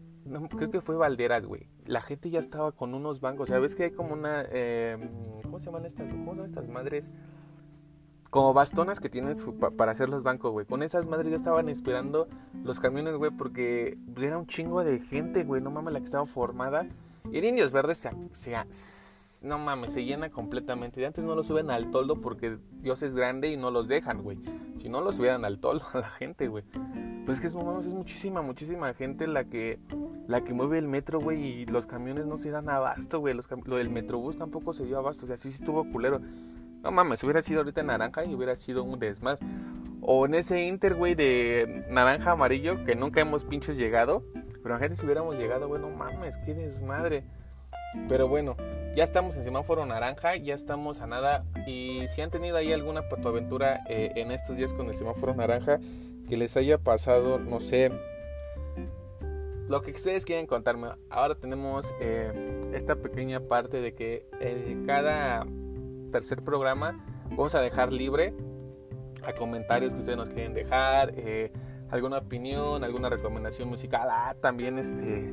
creo 0.56 0.70
que 0.70 0.80
fue 0.80 0.96
Valderas, 0.96 1.44
güey. 1.46 1.68
La 1.86 2.00
gente 2.00 2.30
ya 2.30 2.38
estaba 2.38 2.72
con 2.72 2.94
unos 2.94 3.20
bancos. 3.20 3.48
O 3.48 3.52
sea, 3.52 3.58
ves 3.58 3.74
que 3.74 3.84
hay 3.84 3.90
como 3.90 4.12
una. 4.12 4.44
Eh, 4.50 4.96
¿Cómo 5.42 5.58
se 5.58 5.66
llaman 5.66 5.86
estas? 5.86 6.12
¿Cómo 6.12 6.34
son 6.34 6.44
estas 6.44 6.68
madres? 6.68 7.10
Como 8.30 8.52
bastonas 8.52 9.00
que 9.00 9.08
tienen 9.08 9.34
para 9.76 9.92
hacer 9.92 10.08
los 10.08 10.22
bancos, 10.22 10.52
güey. 10.52 10.66
Con 10.66 10.82
esas 10.82 11.06
madres 11.06 11.30
ya 11.30 11.36
estaban 11.36 11.68
esperando 11.68 12.28
los 12.62 12.80
camiones, 12.80 13.16
güey, 13.16 13.30
porque 13.30 13.96
pues, 14.12 14.26
era 14.26 14.38
un 14.38 14.46
chingo 14.46 14.84
de 14.84 15.00
gente, 15.00 15.44
güey. 15.44 15.62
No 15.62 15.70
mames, 15.70 15.92
la 15.92 16.00
que 16.00 16.04
estaba 16.04 16.26
formada. 16.26 16.86
Y 17.30 17.38
en 17.38 17.44
Indios 17.44 17.72
Verdes 17.72 17.98
se, 17.98 18.10
no 19.44 19.58
mames, 19.58 19.92
se 19.92 20.04
llena 20.04 20.30
completamente. 20.30 21.00
De 21.00 21.06
antes 21.06 21.24
no 21.24 21.34
lo 21.34 21.42
suben 21.42 21.70
al 21.70 21.90
toldo 21.90 22.20
porque 22.20 22.58
Dios 22.80 23.02
es 23.02 23.14
grande 23.14 23.50
y 23.50 23.56
no 23.56 23.70
los 23.70 23.88
dejan, 23.88 24.22
güey. 24.22 24.38
Si 24.78 24.88
no 24.88 25.00
lo 25.00 25.12
subieran 25.12 25.44
al 25.44 25.58
toldo 25.58 25.84
a 25.94 26.00
la 26.00 26.10
gente, 26.10 26.48
güey. 26.48 26.64
Pues 27.24 27.38
es 27.38 27.40
que 27.40 27.46
es, 27.46 27.54
mames, 27.54 27.86
es 27.86 27.94
muchísima, 27.94 28.42
muchísima 28.42 28.92
gente 28.94 29.26
la 29.26 29.44
que 29.44 29.80
la 30.28 30.42
que 30.42 30.52
mueve 30.52 30.78
el 30.78 30.86
metro, 30.86 31.20
güey, 31.20 31.42
y 31.42 31.66
los 31.66 31.86
camiones 31.86 32.26
no 32.26 32.36
se 32.36 32.50
dan 32.50 32.68
abasto, 32.68 33.18
güey. 33.18 33.34
lo 33.64 33.76
del 33.76 33.88
metrobús 33.88 34.36
tampoco 34.36 34.74
se 34.74 34.84
dio 34.84 34.98
abasto, 34.98 35.24
o 35.24 35.26
sea, 35.26 35.38
sí, 35.38 35.50
sí 35.50 35.60
estuvo 35.60 35.90
culero. 35.90 36.20
No 36.82 36.90
mames, 36.90 37.22
hubiera 37.24 37.42
sido 37.42 37.60
ahorita 37.60 37.82
naranja 37.82 38.24
y 38.24 38.34
hubiera 38.34 38.56
sido 38.56 38.84
un 38.84 38.98
desmadre. 38.98 39.44
O 40.00 40.26
en 40.26 40.34
ese 40.34 40.62
Inter, 40.62 40.94
güey, 40.94 41.14
de 41.14 41.84
naranja 41.90 42.32
amarillo 42.32 42.84
que 42.84 42.94
nunca 42.94 43.20
hemos 43.20 43.44
pinches 43.44 43.76
llegado. 43.76 44.22
Pero 44.62 44.74
imagínate 44.74 44.96
si 44.96 45.04
hubiéramos 45.04 45.38
llegado, 45.38 45.68
güey, 45.68 45.80
no 45.80 45.90
mames, 45.90 46.38
qué 46.38 46.54
desmadre. 46.54 47.24
Pero 48.08 48.28
bueno, 48.28 48.56
ya 48.94 49.04
estamos 49.04 49.36
en 49.36 49.44
semáforo 49.44 49.86
naranja, 49.86 50.36
ya 50.36 50.54
estamos 50.54 51.00
a 51.00 51.06
nada. 51.06 51.44
Y 51.66 52.06
si 52.08 52.20
han 52.20 52.30
tenido 52.30 52.56
ahí 52.56 52.72
alguna 52.72 53.04
aventura 53.24 53.80
eh, 53.88 54.12
en 54.16 54.30
estos 54.30 54.56
días 54.56 54.74
con 54.74 54.88
el 54.88 54.94
semáforo 54.94 55.34
naranja, 55.34 55.80
que 56.28 56.36
les 56.36 56.56
haya 56.56 56.78
pasado, 56.78 57.38
no 57.38 57.60
sé, 57.60 57.90
lo 59.68 59.82
que 59.82 59.90
ustedes 59.90 60.24
quieren 60.24 60.46
contarme. 60.46 60.88
Ahora 61.10 61.34
tenemos 61.34 61.94
eh, 62.00 62.60
esta 62.72 62.96
pequeña 62.96 63.40
parte 63.40 63.80
de 63.80 63.94
que 63.94 64.26
eh, 64.40 64.82
cada 64.86 65.46
tercer 66.10 66.42
programa 66.42 67.04
vamos 67.30 67.54
a 67.54 67.60
dejar 67.60 67.92
libre 67.92 68.34
a 69.24 69.32
comentarios 69.32 69.92
que 69.92 70.00
ustedes 70.00 70.18
nos 70.18 70.30
quieren 70.30 70.54
dejar, 70.54 71.12
eh, 71.16 71.52
alguna 71.90 72.18
opinión, 72.18 72.84
alguna 72.84 73.08
recomendación 73.08 73.68
musical. 73.68 74.08
Ah, 74.10 74.34
también 74.40 74.78
este, 74.78 75.32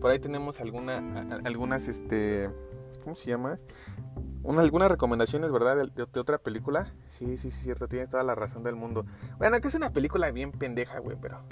por 0.00 0.10
ahí 0.10 0.18
tenemos 0.18 0.60
alguna, 0.60 1.40
algunas, 1.44 1.88
este, 1.88 2.50
¿cómo 3.02 3.14
se 3.14 3.30
llama? 3.30 3.58
Una, 4.42 4.62
algunas 4.62 4.90
recomendaciones, 4.90 5.52
¿verdad? 5.52 5.86
De, 5.94 6.20
otra 6.20 6.38
película. 6.38 6.92
Sí, 7.06 7.36
sí, 7.36 7.50
sí, 7.50 7.62
cierto, 7.62 7.88
tienes 7.88 8.10
toda 8.10 8.22
la 8.22 8.34
razón 8.34 8.62
del 8.62 8.76
mundo. 8.76 9.06
Bueno, 9.38 9.60
que 9.60 9.68
es 9.68 9.74
una 9.74 9.90
película 9.90 10.30
bien 10.30 10.52
pendeja, 10.52 10.98
güey, 10.98 11.16
pero 11.20 11.42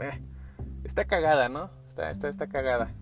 eh, 0.00 0.20
está 0.84 1.04
cagada, 1.04 1.48
¿no? 1.48 1.70
Está, 1.88 2.10
está, 2.10 2.28
está 2.28 2.48
cagada. 2.48 2.92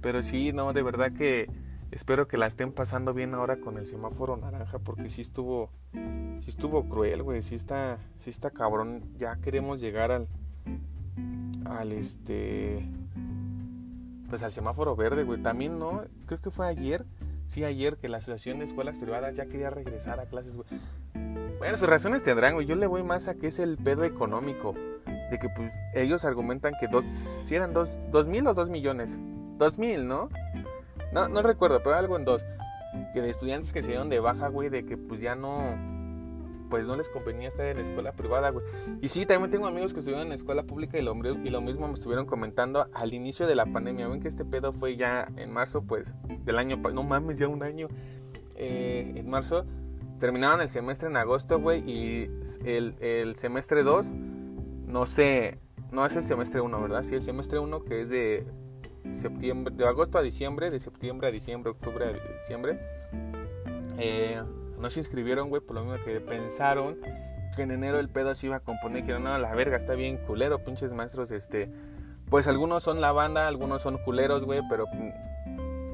Pero 0.00 0.22
sí, 0.22 0.52
no, 0.52 0.72
de 0.72 0.82
verdad 0.82 1.12
que 1.12 1.48
Espero 1.90 2.28
que 2.28 2.36
la 2.36 2.46
estén 2.46 2.72
pasando 2.72 3.14
bien 3.14 3.34
ahora 3.34 3.60
con 3.60 3.76
el 3.76 3.86
semáforo 3.86 4.36
naranja 4.36 4.78
porque 4.78 5.08
sí 5.08 5.22
estuvo 5.22 5.70
sí 5.92 6.48
estuvo 6.48 6.88
cruel, 6.88 7.22
güey, 7.22 7.42
sí 7.42 7.54
está 7.54 7.98
sí 8.18 8.30
está 8.30 8.50
cabrón. 8.50 9.02
Ya 9.16 9.36
queremos 9.36 9.80
llegar 9.80 10.12
al 10.12 10.28
al 11.64 11.92
este 11.92 12.86
pues 14.30 14.42
al 14.44 14.52
semáforo 14.52 14.96
verde, 14.96 15.24
güey. 15.24 15.42
También 15.42 15.78
no, 15.78 16.04
creo 16.26 16.40
que 16.40 16.50
fue 16.50 16.66
ayer, 16.66 17.04
sí 17.48 17.64
ayer 17.64 17.96
que 17.96 18.08
la 18.08 18.18
Asociación 18.18 18.60
de 18.60 18.64
Escuelas 18.64 18.98
Privadas 18.98 19.34
ya 19.34 19.46
quería 19.46 19.70
regresar 19.70 20.20
a 20.20 20.26
clases, 20.26 20.56
güey. 20.56 20.68
Bueno, 21.58 21.76
sus 21.76 21.88
razones 21.88 22.22
tendrán, 22.22 22.54
güey. 22.54 22.66
Yo 22.66 22.76
le 22.76 22.86
voy 22.86 23.02
más 23.02 23.28
a 23.28 23.34
que 23.34 23.48
es 23.48 23.58
el 23.58 23.76
pedo 23.76 24.04
económico. 24.04 24.74
De 25.30 25.38
que 25.38 25.48
pues 25.48 25.72
ellos 25.94 26.24
argumentan 26.24 26.74
que 26.80 26.88
dos, 26.88 27.04
si 27.04 27.54
eran 27.54 27.72
dos, 27.72 27.98
dos 28.10 28.28
mil 28.28 28.46
o 28.46 28.54
dos 28.54 28.70
millones. 28.70 29.18
Dos 29.58 29.78
mil, 29.78 30.06
¿no? 30.06 30.28
No, 31.12 31.28
no 31.28 31.42
recuerdo, 31.42 31.82
pero 31.82 31.96
algo 31.96 32.16
en 32.16 32.24
dos. 32.24 32.44
Que 33.12 33.20
de 33.20 33.30
estudiantes 33.30 33.72
que 33.72 33.82
se 33.82 33.88
dieron 33.88 34.08
de 34.08 34.20
baja, 34.20 34.48
güey, 34.48 34.68
de 34.68 34.84
que 34.84 34.96
pues 34.96 35.20
ya 35.20 35.34
no. 35.34 35.76
Pues 36.68 36.86
no 36.86 36.96
les 36.96 37.08
convenía 37.08 37.48
estar 37.48 37.66
en 37.66 37.78
la 37.78 37.82
escuela 37.82 38.12
privada, 38.12 38.50
güey. 38.50 38.64
Y 39.00 39.08
sí, 39.08 39.26
también 39.26 39.50
tengo 39.50 39.66
amigos 39.66 39.92
que 39.92 39.98
estuvieron 39.98 40.24
en 40.24 40.28
la 40.28 40.36
escuela 40.36 40.62
pública 40.62 40.98
y 40.98 41.02
lo, 41.02 41.16
y 41.16 41.50
lo 41.50 41.60
mismo 41.60 41.88
me 41.88 41.94
estuvieron 41.94 42.26
comentando 42.26 42.86
al 42.94 43.12
inicio 43.12 43.48
de 43.48 43.56
la 43.56 43.66
pandemia. 43.66 44.06
Ven 44.06 44.20
que 44.20 44.28
este 44.28 44.44
pedo 44.44 44.72
fue 44.72 44.96
ya 44.96 45.26
en 45.36 45.52
marzo, 45.52 45.82
pues, 45.82 46.14
del 46.44 46.58
año. 46.58 46.76
No 46.76 47.02
mames, 47.02 47.40
ya 47.40 47.48
un 47.48 47.64
año. 47.64 47.88
Eh, 48.54 49.14
en 49.16 49.28
marzo. 49.28 49.64
Terminaron 50.20 50.60
el 50.60 50.68
semestre 50.68 51.08
en 51.08 51.16
agosto, 51.16 51.58
güey. 51.58 51.82
Y 51.90 52.30
el, 52.64 52.94
el 53.00 53.34
semestre 53.34 53.82
2, 53.82 54.12
no 54.86 55.06
sé. 55.06 55.58
No 55.90 56.06
es 56.06 56.14
el 56.14 56.24
semestre 56.24 56.60
1, 56.60 56.80
¿verdad? 56.80 57.02
Sí, 57.02 57.16
el 57.16 57.22
semestre 57.22 57.58
1 57.58 57.84
que 57.84 58.02
es 58.02 58.10
de 58.10 58.46
septiembre, 59.12 59.74
de 59.74 59.86
agosto 59.86 60.18
a 60.18 60.22
diciembre, 60.22 60.70
de 60.70 60.78
septiembre 60.78 61.28
a 61.28 61.30
diciembre, 61.30 61.70
octubre 61.70 62.04
a 62.04 62.38
diciembre. 62.38 62.78
Eh, 63.98 64.42
no 64.78 64.90
se 64.90 65.00
inscribieron, 65.00 65.48
güey, 65.48 65.60
por 65.60 65.76
lo 65.76 65.84
mismo 65.84 66.04
que 66.04 66.20
pensaron 66.20 66.98
que 67.56 67.62
en 67.62 67.70
enero 67.70 67.98
el 67.98 68.08
pedo 68.08 68.34
se 68.34 68.46
iba 68.46 68.56
a 68.56 68.60
componer. 68.60 69.02
Dijeron, 69.02 69.24
no, 69.24 69.36
la 69.38 69.54
verga, 69.54 69.76
está 69.76 69.94
bien 69.94 70.18
culero, 70.18 70.64
pinches 70.64 70.92
maestros, 70.92 71.30
este... 71.30 71.70
Pues 72.28 72.46
algunos 72.46 72.84
son 72.84 73.00
la 73.00 73.10
banda, 73.10 73.48
algunos 73.48 73.82
son 73.82 73.98
culeros, 73.98 74.44
güey, 74.44 74.60
pero 74.70 74.84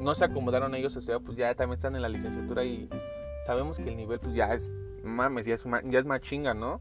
no 0.00 0.14
se 0.14 0.24
acomodaron 0.24 0.74
ellos 0.74 0.96
o 0.96 1.00
sea, 1.00 1.18
pues 1.18 1.36
ya 1.36 1.54
también 1.54 1.78
están 1.78 1.96
en 1.96 2.02
la 2.02 2.10
licenciatura 2.10 2.62
y 2.62 2.88
sabemos 3.46 3.78
que 3.78 3.88
el 3.88 3.96
nivel 3.96 4.20
pues 4.20 4.34
ya 4.34 4.52
es, 4.52 4.70
mames, 5.02 5.46
ya 5.46 5.54
es, 5.54 5.64
ya 5.84 5.98
es 5.98 6.06
más 6.06 6.20
chinga, 6.20 6.52
¿no? 6.52 6.80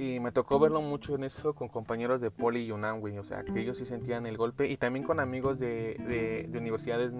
Y 0.00 0.18
me 0.18 0.32
tocó 0.32 0.58
verlo 0.58 0.80
mucho 0.80 1.14
en 1.14 1.24
eso 1.24 1.54
con 1.54 1.68
compañeros 1.68 2.22
de 2.22 2.30
Poli 2.30 2.64
y 2.64 2.72
UNAM, 2.72 3.00
güey. 3.00 3.18
O 3.18 3.24
sea, 3.24 3.44
que 3.44 3.60
ellos 3.60 3.76
sí 3.76 3.84
sentían 3.84 4.24
el 4.24 4.38
golpe. 4.38 4.66
Y 4.66 4.78
también 4.78 5.04
con 5.04 5.20
amigos 5.20 5.58
de, 5.58 6.46
de, 6.50 6.58
universidades 6.58 7.14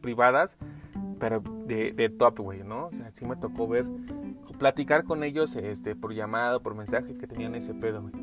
privadas, 0.00 0.56
pero 1.18 1.40
de, 1.40 1.90
de 1.90 2.08
top, 2.10 2.38
güey, 2.38 2.62
¿no? 2.62 2.86
O 2.86 2.92
sea, 2.92 3.10
sí 3.12 3.26
me 3.26 3.34
tocó 3.34 3.66
ver, 3.66 3.86
platicar 4.56 5.02
con 5.02 5.24
ellos 5.24 5.56
este, 5.56 5.96
por 5.96 6.14
llamado, 6.14 6.62
por 6.62 6.76
mensaje, 6.76 7.14
que 7.16 7.26
tenían 7.26 7.56
ese 7.56 7.74
pedo, 7.74 8.02
güey. 8.02 8.14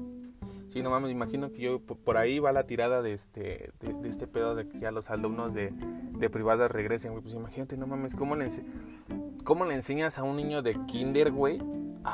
Sí, 0.70 0.82
no 0.82 0.92
mames, 0.92 1.12
imagino 1.12 1.52
que 1.52 1.60
yo 1.60 1.82
por 1.82 2.16
ahí 2.16 2.40
va 2.40 2.54
la 2.54 2.66
tirada 2.66 3.02
de 3.02 3.12
este, 3.12 3.74
de, 3.82 4.08
este 4.08 4.28
pedo 4.28 4.56
de 4.56 4.70
que 4.70 4.80
ya 4.80 4.92
los 4.92 5.10
alumnos 5.10 5.54
de, 5.54 5.74
de 6.18 6.30
privadas 6.30 6.72
regresen, 6.72 7.12
güey. 7.12 7.22
Pues 7.22 7.34
imagínate, 7.34 7.76
no 7.76 7.86
mames, 7.86 8.16
¿cómo 8.16 8.38
le, 8.38 8.48
¿cómo 9.44 9.66
le 9.66 9.76
enseñas 9.76 10.20
a 10.20 10.24
un 10.24 10.38
niño 10.38 10.62
de 10.62 10.78
kinder, 10.86 11.34
güey? 11.34 11.60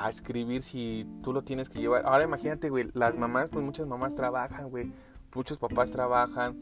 A 0.04 0.10
escribir 0.10 0.62
si 0.64 1.08
tú 1.24 1.34
lo 1.34 1.44
tienes 1.44 1.70
que 1.70 1.80
llevar. 1.80 2.04
Ahora 2.06 2.24
imagínate, 2.24 2.70
güey, 2.70 2.90
las 2.94 3.18
mamás, 3.18 3.50
pues 3.50 3.64
muchas 3.64 3.88
mamás 3.88 4.16
trabajan, 4.16 4.70
güey, 4.70 4.92
muchos 5.34 5.58
papás 5.58 5.92
trabajan 5.92 6.58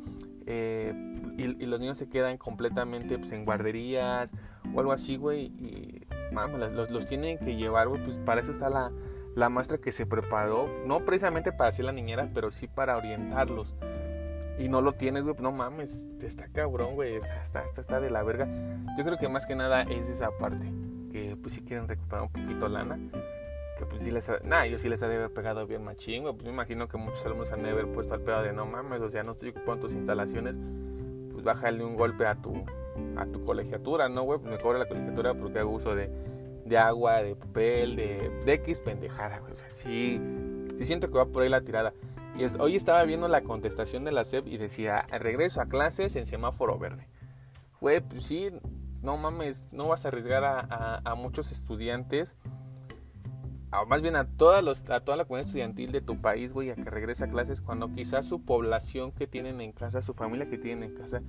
eh, 0.46 0.94
y, 1.38 1.66
los 1.66 1.80
niños 1.80 1.98
se 1.98 2.10
quedan 2.10 2.38
completamente 2.38 3.18
pues, 3.18 3.32
en 3.32 3.46
guarderías 3.46 4.34
o 4.74 4.80
algo 4.80 4.92
así, 4.92 5.18
güey, 5.18 5.46
y 5.46 6.06
los, 6.74 6.90
los 6.90 7.06
tienen 7.06 7.38
que 7.38 7.56
llevar, 7.56 7.88
güey, 7.88 8.04
pues 8.04 8.18
para 8.20 8.42
eso 8.42 8.52
está 8.52 8.70
la, 8.70 8.92
la 9.36 9.50
maestra 9.50 9.78
que 9.78 9.92
se 9.92 10.06
preparó, 10.06 10.68
no 10.86 11.06
precisamente 11.06 11.52
para 11.52 11.72
ser 11.72 11.86
la 11.86 11.92
niñera, 11.92 12.30
pero 12.34 12.52
sí 12.52 12.68
para 12.68 12.98
orientarlos. 12.98 13.76
Y 14.60 14.70
no 14.70 14.82
lo 14.82 14.94
tienes, 14.94 15.24
güey, 15.24 15.36
no 15.40 15.52
mames, 15.52 16.08
está 16.22 16.48
cabrón, 16.48 16.94
güey, 16.94 17.16
está, 17.16 17.42
está, 17.42 17.64
está 17.82 18.00
de 18.00 18.12
la 18.12 18.22
verga. 18.22 18.48
Yo 18.98 19.04
creo 19.04 19.18
que 19.18 19.28
más 19.28 19.48
que 19.48 19.56
nada 19.56 19.82
es 19.84 20.10
esa 20.10 20.30
parte 20.38 20.72
que 21.14 21.38
pues 21.38 21.54
si 21.54 21.62
quieren 21.62 21.88
recuperar 21.88 22.24
un 22.24 22.32
poquito 22.32 22.68
lana, 22.68 23.00
que 23.78 23.86
pues 23.86 24.04
si 24.04 24.12
les 24.12 24.30
ha, 24.30 24.66
yo 24.66 24.78
sí 24.78 24.90
les 24.90 25.02
ha 25.04 25.08
de 25.08 25.16
haber 25.16 25.32
pegado 25.32 25.66
bien 25.68 25.84
machín, 25.84 26.24
pues 26.24 26.44
me 26.44 26.50
imagino 26.50 26.88
que 26.88 26.98
muchos 26.98 27.24
alumnos 27.26 27.52
han 27.52 27.62
de 27.62 27.70
haber 27.70 27.88
puesto 27.88 28.16
al 28.16 28.22
pedo 28.22 28.42
de 28.42 28.52
no 28.52 28.66
mames, 28.66 29.00
o 29.00 29.10
sea, 29.10 29.24
no 29.24 29.34
estoy 29.34 29.50
ocupando 29.50 29.86
tus 29.86 29.96
instalaciones, 29.96 30.58
pues 31.32 31.44
bájale 31.44 31.86
un 31.86 31.96
golpe 31.96 32.26
a 32.26 32.36
tu 32.36 32.66
a 33.16 33.26
tu 33.26 33.44
colegiatura, 33.46 34.10
¿no, 34.10 34.24
güey? 34.24 34.40
Pues 34.40 34.52
me 34.52 34.58
cobra 34.58 34.80
la 34.80 34.88
colegiatura 34.88 35.34
porque 35.34 35.60
hago 35.60 35.72
uso 35.72 35.96
de, 35.96 36.10
de 36.66 36.78
agua, 36.78 37.22
de 37.22 37.36
papel, 37.36 37.96
de, 37.96 38.32
de 38.46 38.54
X 38.54 38.82
pendejada, 38.82 39.40
güey. 39.40 39.54
O 39.54 39.56
sea, 39.56 39.70
sí, 39.70 40.20
sí 40.78 40.86
siento 40.86 41.10
que 41.10 41.18
va 41.18 41.26
por 41.26 41.44
ahí 41.44 41.50
la 41.50 41.62
tirada. 41.62 41.94
Y 42.36 42.46
hoy 42.60 42.76
estaba 42.76 43.04
viendo 43.04 43.28
la 43.28 43.42
contestación 43.42 44.04
de 44.04 44.12
la 44.12 44.24
SEP 44.24 44.48
y 44.48 44.58
decía, 44.58 45.06
regreso 45.12 45.62
a 45.62 45.66
clases 45.66 46.16
en 46.16 46.26
semáforo 46.26 46.80
verde. 46.80 47.08
Güey, 47.80 48.02
pues 48.02 48.26
sí, 48.26 48.50
no 49.04 49.18
mames, 49.18 49.66
no 49.72 49.90
vas 49.90 50.06
a 50.06 50.08
arriesgar 50.08 50.44
a, 50.46 51.16
muchos 51.16 51.52
estudiantes, 51.52 52.38
más 53.88 54.02
bien 54.02 54.16
a, 54.16 54.28
los, 54.62 54.90
a 54.90 55.00
toda 55.02 55.18
la 55.18 55.26
comunidad 55.26 55.48
estudiantil 55.48 55.92
de 55.92 56.02
tu 56.02 56.22
país, 56.22 56.54
güey, 56.54 56.70
a 56.70 56.76
que 56.76 56.90
regrese 56.90 57.26
a 57.26 57.28
clases 57.28 57.62
cuando 57.62 57.94
quizás 57.94 58.26
su 58.26 58.44
población 58.44 59.12
que 59.12 59.28
tienen 59.28 59.60
en 59.62 59.74
casa, 59.74 60.02
su 60.02 60.14
familia 60.14 60.50
que 60.50 60.58
tienen 60.58 60.92
en 60.92 60.96
casa, 60.96 61.22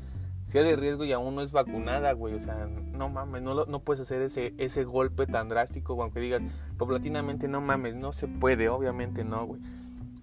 sea 0.44 0.62
de 0.62 0.76
riesgo 0.76 1.04
y 1.04 1.12
aún 1.12 1.34
no 1.34 1.42
es 1.42 1.52
vacunada, 1.52 2.12
güey. 2.12 2.34
O 2.34 2.40
sea, 2.40 2.66
no 2.66 3.08
mames, 3.08 3.42
no, 3.42 3.80
puedes 3.80 4.02
hacer 4.02 4.22
ese, 4.22 4.84
golpe 4.84 5.26
tan 5.26 5.48
drástico, 5.48 6.00
aunque 6.00 6.20
digas, 6.20 6.42
paulatinamente, 6.78 7.48
no 7.48 7.60
mames, 7.60 7.96
no 7.96 8.12
se 8.12 8.28
puede, 8.28 8.68
obviamente 8.68 9.24
no, 9.24 9.46
güey. 9.46 9.60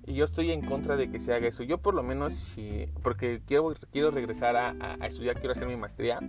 Y 0.05 0.13
yo 0.13 0.23
estoy 0.23 0.51
en 0.51 0.61
contra 0.61 0.95
de 0.95 1.09
que 1.09 1.19
se 1.19 1.33
haga 1.33 1.47
eso. 1.47 1.63
Yo 1.63 1.79
por 1.79 1.95
lo 1.95 2.03
menos, 2.03 2.55
porque 3.03 3.41
quiero, 3.45 3.73
quiero 3.91 4.11
regresar 4.11 4.55
a, 4.55 4.75
a 4.79 5.07
estudiar, 5.07 5.37
quiero 5.39 5.51
hacer 5.51 5.67
mi 5.67 5.75
maestría 5.75 6.19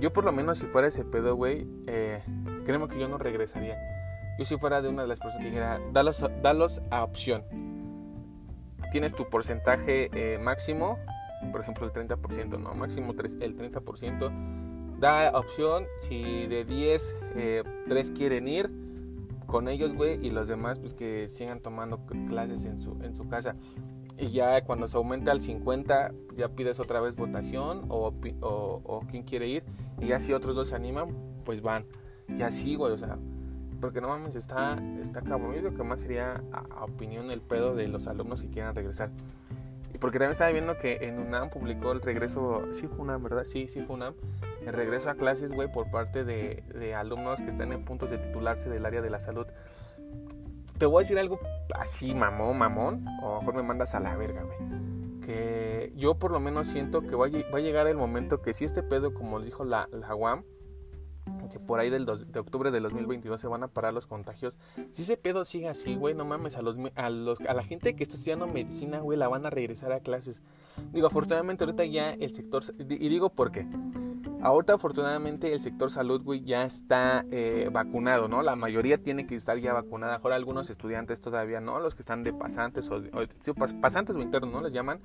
yo 0.00 0.12
por 0.12 0.24
lo 0.24 0.32
menos 0.32 0.58
si 0.58 0.66
fuera 0.66 0.88
ese 0.88 1.04
pedo, 1.04 1.34
güey, 1.36 1.66
eh, 1.86 2.22
créeme 2.64 2.88
que 2.88 2.98
yo 2.98 3.08
no 3.08 3.18
regresaría. 3.18 3.78
Yo 4.38 4.44
si 4.44 4.56
fuera 4.56 4.80
de 4.80 4.88
una 4.88 5.02
de 5.02 5.08
las 5.08 5.18
personas 5.18 5.44
que 5.44 5.50
dijera, 5.50 5.80
dalos, 5.92 6.80
a 6.90 7.04
opción. 7.04 7.44
Tienes 8.90 9.14
tu 9.14 9.28
porcentaje 9.28 10.10
eh, 10.14 10.38
máximo, 10.38 10.98
por 11.52 11.60
ejemplo 11.60 11.86
el 11.86 11.92
30%, 11.92 12.58
¿no? 12.58 12.74
Máximo 12.74 13.12
el 13.12 13.56
30%. 13.56 14.98
Da 14.98 15.30
opción, 15.38 15.86
si 16.00 16.46
de 16.46 16.64
10, 16.64 17.16
eh, 17.36 17.64
3 17.88 18.10
quieren 18.12 18.48
ir 18.48 18.70
con 19.46 19.68
ellos, 19.68 19.94
güey, 19.94 20.24
y 20.24 20.30
los 20.30 20.48
demás 20.48 20.78
pues 20.78 20.94
que 20.94 21.28
sigan 21.28 21.60
tomando 21.60 22.06
clases 22.28 22.64
en 22.64 22.78
su, 22.78 22.96
en 23.02 23.14
su 23.14 23.28
casa. 23.28 23.56
Y 24.20 24.28
ya 24.32 24.62
cuando 24.64 24.86
se 24.86 24.98
aumenta 24.98 25.32
al 25.32 25.40
50, 25.40 26.12
ya 26.36 26.50
pides 26.50 26.78
otra 26.78 27.00
vez 27.00 27.16
votación 27.16 27.86
o, 27.88 28.12
o, 28.42 29.00
quién 29.10 29.22
quiere 29.22 29.48
ir. 29.48 29.64
Y 29.98 30.08
ya 30.08 30.18
si 30.18 30.34
otros 30.34 30.54
dos 30.54 30.68
se 30.68 30.76
animan, 30.76 31.08
pues 31.44 31.62
van. 31.62 31.86
Y 32.28 32.42
así, 32.42 32.74
güey, 32.74 32.92
o 32.92 32.98
sea, 32.98 33.16
porque 33.80 34.02
no 34.02 34.08
mames, 34.08 34.36
está, 34.36 34.76
está 35.00 35.22
cabrón. 35.22 35.54
Yo 35.62 35.74
que 35.74 35.82
más 35.82 36.00
sería 36.00 36.42
a, 36.52 36.84
opinión 36.84 37.30
el 37.30 37.40
pedo 37.40 37.74
de 37.74 37.88
los 37.88 38.06
alumnos 38.08 38.42
que 38.42 38.50
quieran 38.50 38.74
regresar. 38.74 39.10
Y 39.94 39.96
porque 39.96 40.18
también 40.18 40.32
estaba 40.32 40.52
viendo 40.52 40.78
que 40.78 40.98
en 41.00 41.18
UNAM 41.18 41.48
publicó 41.48 41.92
el 41.92 42.02
regreso, 42.02 42.68
sí 42.72 42.88
fue 42.88 42.98
UNAM, 42.98 43.22
¿verdad? 43.22 43.44
Sí, 43.44 43.68
sí 43.68 43.80
fue 43.80 43.96
UNAM. 43.96 44.14
El 44.66 44.74
regreso 44.74 45.08
a 45.08 45.14
clases, 45.14 45.50
güey, 45.50 45.72
por 45.72 45.90
parte 45.90 46.24
de, 46.24 46.62
de 46.74 46.94
alumnos 46.94 47.40
que 47.40 47.48
están 47.48 47.72
en 47.72 47.86
puntos 47.86 48.10
de 48.10 48.18
titularse 48.18 48.68
del 48.68 48.84
área 48.84 49.00
de 49.00 49.08
la 49.08 49.18
salud 49.18 49.46
te 50.80 50.86
voy 50.86 51.00
a 51.00 51.04
decir 51.04 51.18
algo 51.18 51.38
así, 51.78 52.14
mamón, 52.14 52.56
mamón, 52.56 53.06
o 53.22 53.38
mejor 53.38 53.54
me 53.54 53.62
mandas 53.62 53.94
a 53.94 54.00
la 54.00 54.16
verga, 54.16 54.44
güey. 54.44 55.20
Que 55.20 55.92
yo 55.94 56.14
por 56.14 56.32
lo 56.32 56.40
menos 56.40 56.68
siento 56.68 57.02
que 57.02 57.14
va 57.14 57.26
a, 57.26 57.60
llegar 57.60 57.86
el 57.86 57.98
momento 57.98 58.40
que 58.40 58.54
si 58.54 58.64
este 58.64 58.82
pedo, 58.82 59.12
como 59.12 59.40
dijo 59.40 59.64
la, 59.64 59.90
la 59.92 60.14
UAM, 60.14 60.42
que 61.50 61.58
por 61.58 61.80
ahí 61.80 61.90
del 61.90 62.06
de 62.06 62.38
octubre 62.38 62.70
del 62.70 62.84
2022 62.84 63.40
se 63.40 63.48
van 63.48 63.62
a 63.62 63.68
parar 63.68 63.92
los 63.92 64.06
contagios. 64.06 64.58
Si 64.92 65.02
ese 65.02 65.16
pedo 65.16 65.44
sigue 65.44 65.68
así, 65.68 65.96
güey, 65.96 66.14
no 66.14 66.24
mames, 66.24 66.56
a, 66.56 66.62
los, 66.62 66.76
a, 66.94 67.10
los, 67.10 67.40
a 67.40 67.54
la 67.54 67.62
gente 67.62 67.94
que 67.96 68.02
está 68.02 68.16
estudiando 68.16 68.46
medicina, 68.46 69.00
güey, 69.00 69.18
la 69.18 69.28
van 69.28 69.46
a 69.46 69.50
regresar 69.50 69.92
a 69.92 70.00
clases. 70.00 70.42
Digo, 70.92 71.08
afortunadamente 71.08 71.64
ahorita 71.64 71.84
ya 71.84 72.10
el 72.10 72.34
sector, 72.34 72.62
y 72.78 73.08
digo 73.08 73.30
por 73.30 73.52
qué. 73.52 73.66
Ahorita 74.42 74.74
afortunadamente 74.74 75.52
el 75.52 75.60
sector 75.60 75.90
salud, 75.90 76.22
güey, 76.24 76.40
ya 76.42 76.64
está 76.64 77.26
eh, 77.30 77.68
vacunado, 77.70 78.26
¿no? 78.26 78.42
La 78.42 78.56
mayoría 78.56 78.96
tiene 78.96 79.26
que 79.26 79.34
estar 79.34 79.58
ya 79.58 79.74
vacunada. 79.74 80.18
Ahora 80.22 80.36
algunos 80.36 80.70
estudiantes 80.70 81.20
todavía 81.20 81.60
no, 81.60 81.78
los 81.78 81.94
que 81.94 82.00
están 82.00 82.22
de 82.22 82.32
pasantes 82.32 82.90
o, 82.90 83.02
pasantes 83.82 84.16
o 84.16 84.22
internos, 84.22 84.50
¿no? 84.50 84.62
Les 84.62 84.72
llaman. 84.72 85.00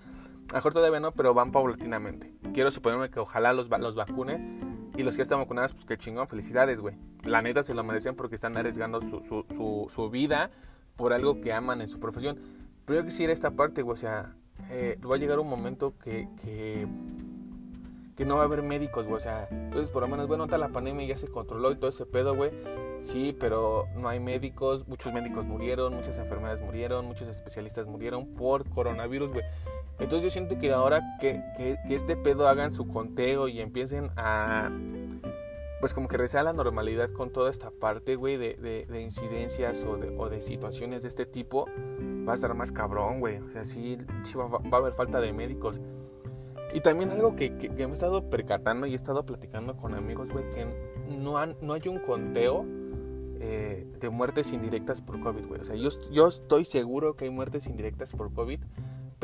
Mejor 0.54 0.74
todavía 0.74 1.02
no, 1.02 1.12
pero 1.12 1.34
van 1.34 1.52
paulatinamente. 1.52 2.34
Quiero 2.54 2.72
suponerme 2.72 3.10
que 3.10 3.20
ojalá 3.20 3.52
los, 3.52 3.70
los 3.70 3.96
vacune 3.96 4.85
y 4.98 5.04
los 5.04 5.16
que 5.16 5.22
están 5.22 5.40
vacunados, 5.40 5.74
pues 5.74 5.86
qué 5.86 5.98
chingón, 5.98 6.28
felicidades, 6.28 6.80
güey. 6.80 6.96
La 7.24 7.42
neta 7.42 7.64
se 7.64 7.74
lo 7.74 7.84
merecen 7.84 8.16
porque 8.16 8.36
están 8.36 8.56
arriesgando 8.56 9.02
su, 9.02 9.22
su, 9.22 9.88
su, 9.90 10.10
vida 10.10 10.52
por 10.96 11.14
algo 11.14 11.42
que 11.42 11.54
aman 11.54 11.82
en 11.82 11.88
su 11.88 12.00
profesión. 12.00 12.40
Pero 12.86 13.00
yo 13.00 13.06
quisiera 13.06 13.34
esta 13.34 13.52
parte, 13.52 13.82
güey, 13.82 13.94
o 13.94 13.98
sea, 13.98 14.36
eh, 14.70 14.98
va 15.04 15.16
a 15.16 15.18
llegar 15.18 15.40
un 15.40 15.50
momento 15.50 15.96
que, 15.98 16.30
que, 16.42 16.88
que, 18.16 18.26
no 18.26 18.36
va 18.36 18.44
a 18.44 18.46
haber 18.46 18.64
médicos, 18.64 19.06
güey, 19.06 19.18
o 19.18 19.20
sea, 19.20 19.48
entonces 19.52 19.90
por 19.90 20.04
lo 20.04 20.08
menos, 20.08 20.28
bueno, 20.28 20.46
está 20.46 20.58
la 20.58 20.70
pandemia 20.70 21.08
ya 21.08 21.18
se 21.18 21.28
controló 21.28 21.72
y 21.72 21.76
todo 21.76 21.90
ese 21.90 22.06
pedo, 22.06 22.36
güey. 22.36 22.52
Sí, 23.00 23.36
pero 23.38 23.88
no 23.98 24.08
hay 24.08 24.20
médicos, 24.20 24.88
muchos 24.88 25.12
médicos 25.14 25.46
murieron, 25.46 25.94
muchas 25.94 26.18
enfermedades 26.18 26.62
murieron, 26.62 27.06
muchos 27.06 27.28
especialistas 27.28 27.86
murieron 27.86 28.28
por 28.34 28.70
coronavirus, 28.70 29.32
güey. 29.32 29.44
Entonces 30.00 30.24
yo 30.24 30.30
siento 30.30 30.60
que 30.60 30.72
ahora 30.72 31.02
que, 31.20 31.42
que, 31.56 31.78
este 31.96 32.18
pedo 32.18 32.48
hagan 32.48 32.72
su 32.72 32.88
conteo 32.88 33.48
y 33.48 33.62
empiecen 33.62 34.12
a... 34.18 34.70
Pues 35.80 35.94
como 35.94 36.08
que 36.08 36.18
regresar 36.18 36.42
a 36.42 36.44
la 36.46 36.54
normalidad 36.54 37.12
con 37.12 37.32
toda 37.32 37.50
esta 37.50 37.70
parte, 37.70 38.16
güey, 38.16 38.38
de, 38.38 38.86
de, 38.90 39.02
incidencias 39.02 39.86
o 39.86 39.98
de, 39.98 40.16
o 40.18 40.30
de, 40.30 40.42
situaciones 40.42 41.04
de 41.04 41.10
este 41.10 41.26
tipo, 41.26 41.68
va 42.28 42.32
a 42.32 42.36
estar 42.36 42.54
más 42.56 42.72
cabrón, 42.72 43.20
güey. 43.20 43.38
O 43.38 43.50
sea, 43.50 43.66
sí, 43.66 43.98
va, 44.36 44.78
a 44.78 44.80
haber 44.80 44.94
falta 44.94 45.22
de 45.22 45.32
médicos. 45.32 45.82
Y 46.74 46.82
también 46.82 47.12
algo 47.12 47.36
que, 47.36 47.56
que, 47.58 47.70
me 47.70 47.84
he 47.84 47.92
estado 47.92 48.30
percatando 48.30 48.88
y 48.88 48.94
he 48.94 48.96
estado 48.96 49.26
platicando 49.26 49.78
con 49.78 49.94
amigos, 49.94 50.32
güey, 50.32 50.50
que 50.52 50.66
no, 51.16 51.38
han, 51.38 51.56
no 51.62 51.74
hay 51.74 51.88
un 51.88 52.00
conteo 52.00 52.66
eh, 53.40 53.86
de 54.00 54.10
muertes 54.10 54.54
indirectas 54.54 55.02
por 55.02 55.20
COVID, 55.20 55.46
güey. 55.46 55.62
O 55.62 55.64
sea, 55.66 55.76
yo, 55.76 55.90
yo 56.12 56.28
estoy 56.28 56.66
seguro 56.66 57.16
que 57.16 57.26
hay 57.26 57.32
muertes 57.32 57.68
indirectas 57.68 58.12
por 58.14 58.34
COVID, 58.34 58.60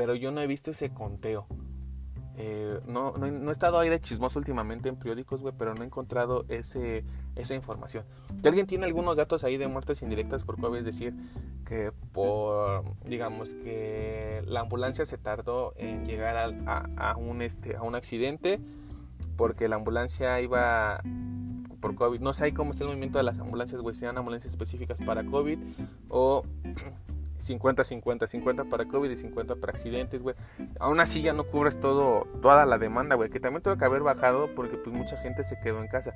pero 0.02 0.16
yo 0.16 0.32
no 0.32 0.42
he 0.42 0.48
visto 0.48 0.72
ese 0.72 0.90
conteo. 0.90 1.46
Eh, 2.36 2.80
no, 2.88 3.12
no, 3.18 3.50
he 3.50 3.52
estado 3.52 3.78
ahí 3.78 3.88
de 3.88 4.00
chismoso 4.00 4.40
últimamente 4.40 4.90
en 4.90 4.96
periódicos, 4.96 5.44
güey, 5.44 5.54
pero 5.56 5.76
no 5.76 5.84
he 5.84 5.86
encontrado 5.86 6.44
ese, 6.50 7.04
esa 7.36 7.54
información. 7.54 8.04
Si 8.42 8.48
alguien 8.48 8.66
tiene 8.66 8.86
algunos 8.86 9.16
datos 9.16 9.44
ahí 9.44 9.58
de 9.58 9.68
muertes 9.68 10.02
indirectas 10.02 10.44
por 10.44 10.60
COVID, 10.60 10.80
es 10.80 10.86
decir, 10.86 11.14
que 11.68 11.92
por, 12.14 12.84
digamos, 13.06 13.54
que 13.54 14.42
la 14.48 14.62
ambulancia 14.62 15.06
se 15.06 15.20
tardó 15.20 15.76
en 15.78 16.04
llegar 16.04 16.36
a, 16.66 17.16
un, 17.16 17.44
este, 17.44 17.76
a 17.76 17.84
un 17.84 17.94
accidente 17.94 18.60
porque 19.38 19.70
la 19.70 19.76
ambulancia 19.76 20.42
iba 20.42 21.04
por 21.80 21.94
COVID. 21.94 22.22
No 22.22 22.34
sé 22.34 22.56
cómo 22.56 22.72
está 22.72 22.86
el 22.86 22.88
movimiento 22.88 23.20
de 23.20 23.24
las 23.24 23.38
ambulancias, 23.38 23.80
güey. 23.82 23.94
Sean 23.94 24.18
ambulancias 24.18 24.52
específicas 24.52 25.00
para 25.00 25.24
COVID 25.24 25.60
o 26.10 26.44
50-50, 27.42 28.28
50 28.28 28.66
para 28.66 28.86
COVID 28.86 29.10
y 29.10 29.18
50 29.18 29.56
para 29.56 29.72
accidentes, 29.72 30.22
güey. 30.22 30.36
Aún 30.80 31.00
así 31.00 31.22
ya 31.22 31.34
no 31.34 31.44
cubres 31.46 31.80
todo, 31.80 32.28
toda 32.42 32.66
la 32.66 32.78
demanda, 32.78 33.16
güey. 33.16 33.30
Que 33.30 33.40
también 33.40 33.62
tuvo 33.62 33.78
que 33.78 33.86
haber 33.86 34.02
bajado 34.02 34.54
porque 34.56 34.78
pues 34.78 34.96
mucha 34.96 35.18
gente 35.18 35.44
se 35.44 35.60
quedó 35.60 35.80
en 35.82 35.88
casa. 35.88 36.14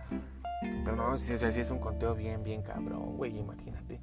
Pero 0.83 0.95
no, 0.95 1.17
si, 1.17 1.37
si 1.37 1.59
es 1.59 1.71
un 1.71 1.79
conteo 1.79 2.15
bien, 2.15 2.43
bien 2.43 2.61
cabrón, 2.61 3.17
güey. 3.17 3.37
Imagínate. 3.37 3.99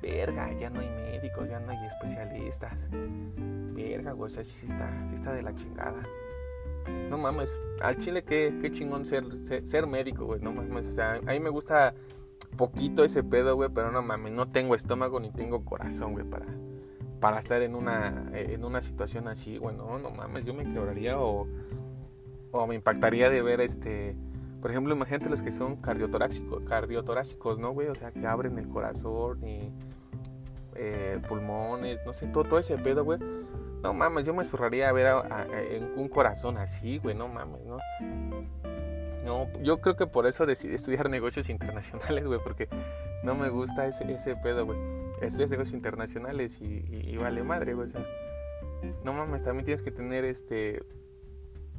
Verga, 0.00 0.52
ya 0.52 0.70
no 0.70 0.80
hay 0.80 0.88
médicos, 0.88 1.48
ya 1.48 1.60
no 1.60 1.70
hay 1.70 1.86
especialistas. 1.86 2.88
Verga, 2.90 4.12
güey. 4.12 4.30
O 4.30 4.34
sea, 4.34 4.44
sí 4.44 4.66
está, 4.66 4.90
sí 5.08 5.14
está 5.14 5.32
de 5.32 5.42
la 5.42 5.54
chingada. 5.54 6.02
No 7.08 7.16
mames, 7.16 7.58
al 7.80 7.96
chile 7.96 8.22
qué, 8.22 8.54
qué 8.60 8.70
chingón 8.70 9.06
ser, 9.06 9.24
ser, 9.64 9.86
médico, 9.86 10.26
güey. 10.26 10.40
No 10.40 10.52
mames, 10.52 10.86
o 10.86 10.92
sea, 10.92 11.14
a 11.14 11.32
mí 11.32 11.40
me 11.40 11.48
gusta 11.48 11.94
poquito 12.56 13.04
ese 13.04 13.22
pedo, 13.22 13.56
güey, 13.56 13.70
pero 13.72 13.90
no 13.90 14.02
mames, 14.02 14.32
no 14.32 14.48
tengo 14.48 14.74
estómago 14.74 15.20
ni 15.20 15.30
tengo 15.30 15.64
corazón, 15.64 16.12
güey, 16.12 16.24
para, 16.24 16.46
para 17.20 17.38
estar 17.38 17.62
en 17.62 17.74
una, 17.74 18.30
en 18.32 18.64
una 18.64 18.80
situación 18.82 19.28
así, 19.28 19.58
güey. 19.58 19.76
No, 19.76 19.98
no 19.98 20.10
mames, 20.10 20.44
yo 20.44 20.54
me 20.54 20.64
quebraría 20.64 21.18
o, 21.18 21.46
o 22.50 22.66
me 22.66 22.74
impactaría 22.74 23.30
de 23.30 23.42
ver 23.42 23.60
este... 23.60 24.16
Por 24.60 24.70
ejemplo, 24.70 24.94
imagínate 24.94 25.28
los 25.28 25.42
que 25.42 25.52
son 25.52 25.76
cardiotorácicos, 25.76 27.58
¿no, 27.58 27.72
güey? 27.72 27.88
O 27.88 27.94
sea, 27.94 28.12
que 28.12 28.26
abren 28.26 28.58
el 28.58 28.66
corazón 28.68 29.46
y 29.46 29.70
eh, 30.74 31.20
pulmones, 31.28 32.00
no 32.06 32.14
sé, 32.14 32.28
todo, 32.28 32.44
todo 32.44 32.58
ese 32.58 32.78
pedo, 32.78 33.04
güey. 33.04 33.18
No 33.82 33.92
mames, 33.92 34.24
yo 34.26 34.32
me 34.32 34.42
zurraría 34.42 34.88
a 34.88 34.92
ver 34.92 35.06
en 35.70 35.92
un 35.98 36.08
corazón 36.08 36.56
así, 36.56 36.96
güey, 36.98 37.14
no 37.14 37.28
mames, 37.28 37.60
¿no? 37.66 37.76
No, 39.24 39.48
yo 39.62 39.80
creo 39.80 39.96
que 39.96 40.06
por 40.06 40.26
eso 40.26 40.44
decidí 40.44 40.74
estudiar 40.74 41.08
negocios 41.08 41.48
internacionales, 41.48 42.26
güey, 42.26 42.40
porque 42.42 42.68
no 43.22 43.34
me 43.34 43.48
gusta 43.48 43.86
ese, 43.86 44.36
pedo, 44.36 44.66
güey. 44.66 44.78
Estudias 45.20 45.50
negocios 45.50 45.74
internacionales 45.74 46.60
y, 46.60 47.16
vale 47.16 47.42
madre, 47.42 47.74
güey, 47.74 47.88
o 47.88 47.90
sea. 47.90 48.06
No 49.02 49.14
mames, 49.14 49.42
también 49.42 49.64
tienes 49.64 49.82
que 49.82 49.90
tener, 49.90 50.24
este, 50.24 50.84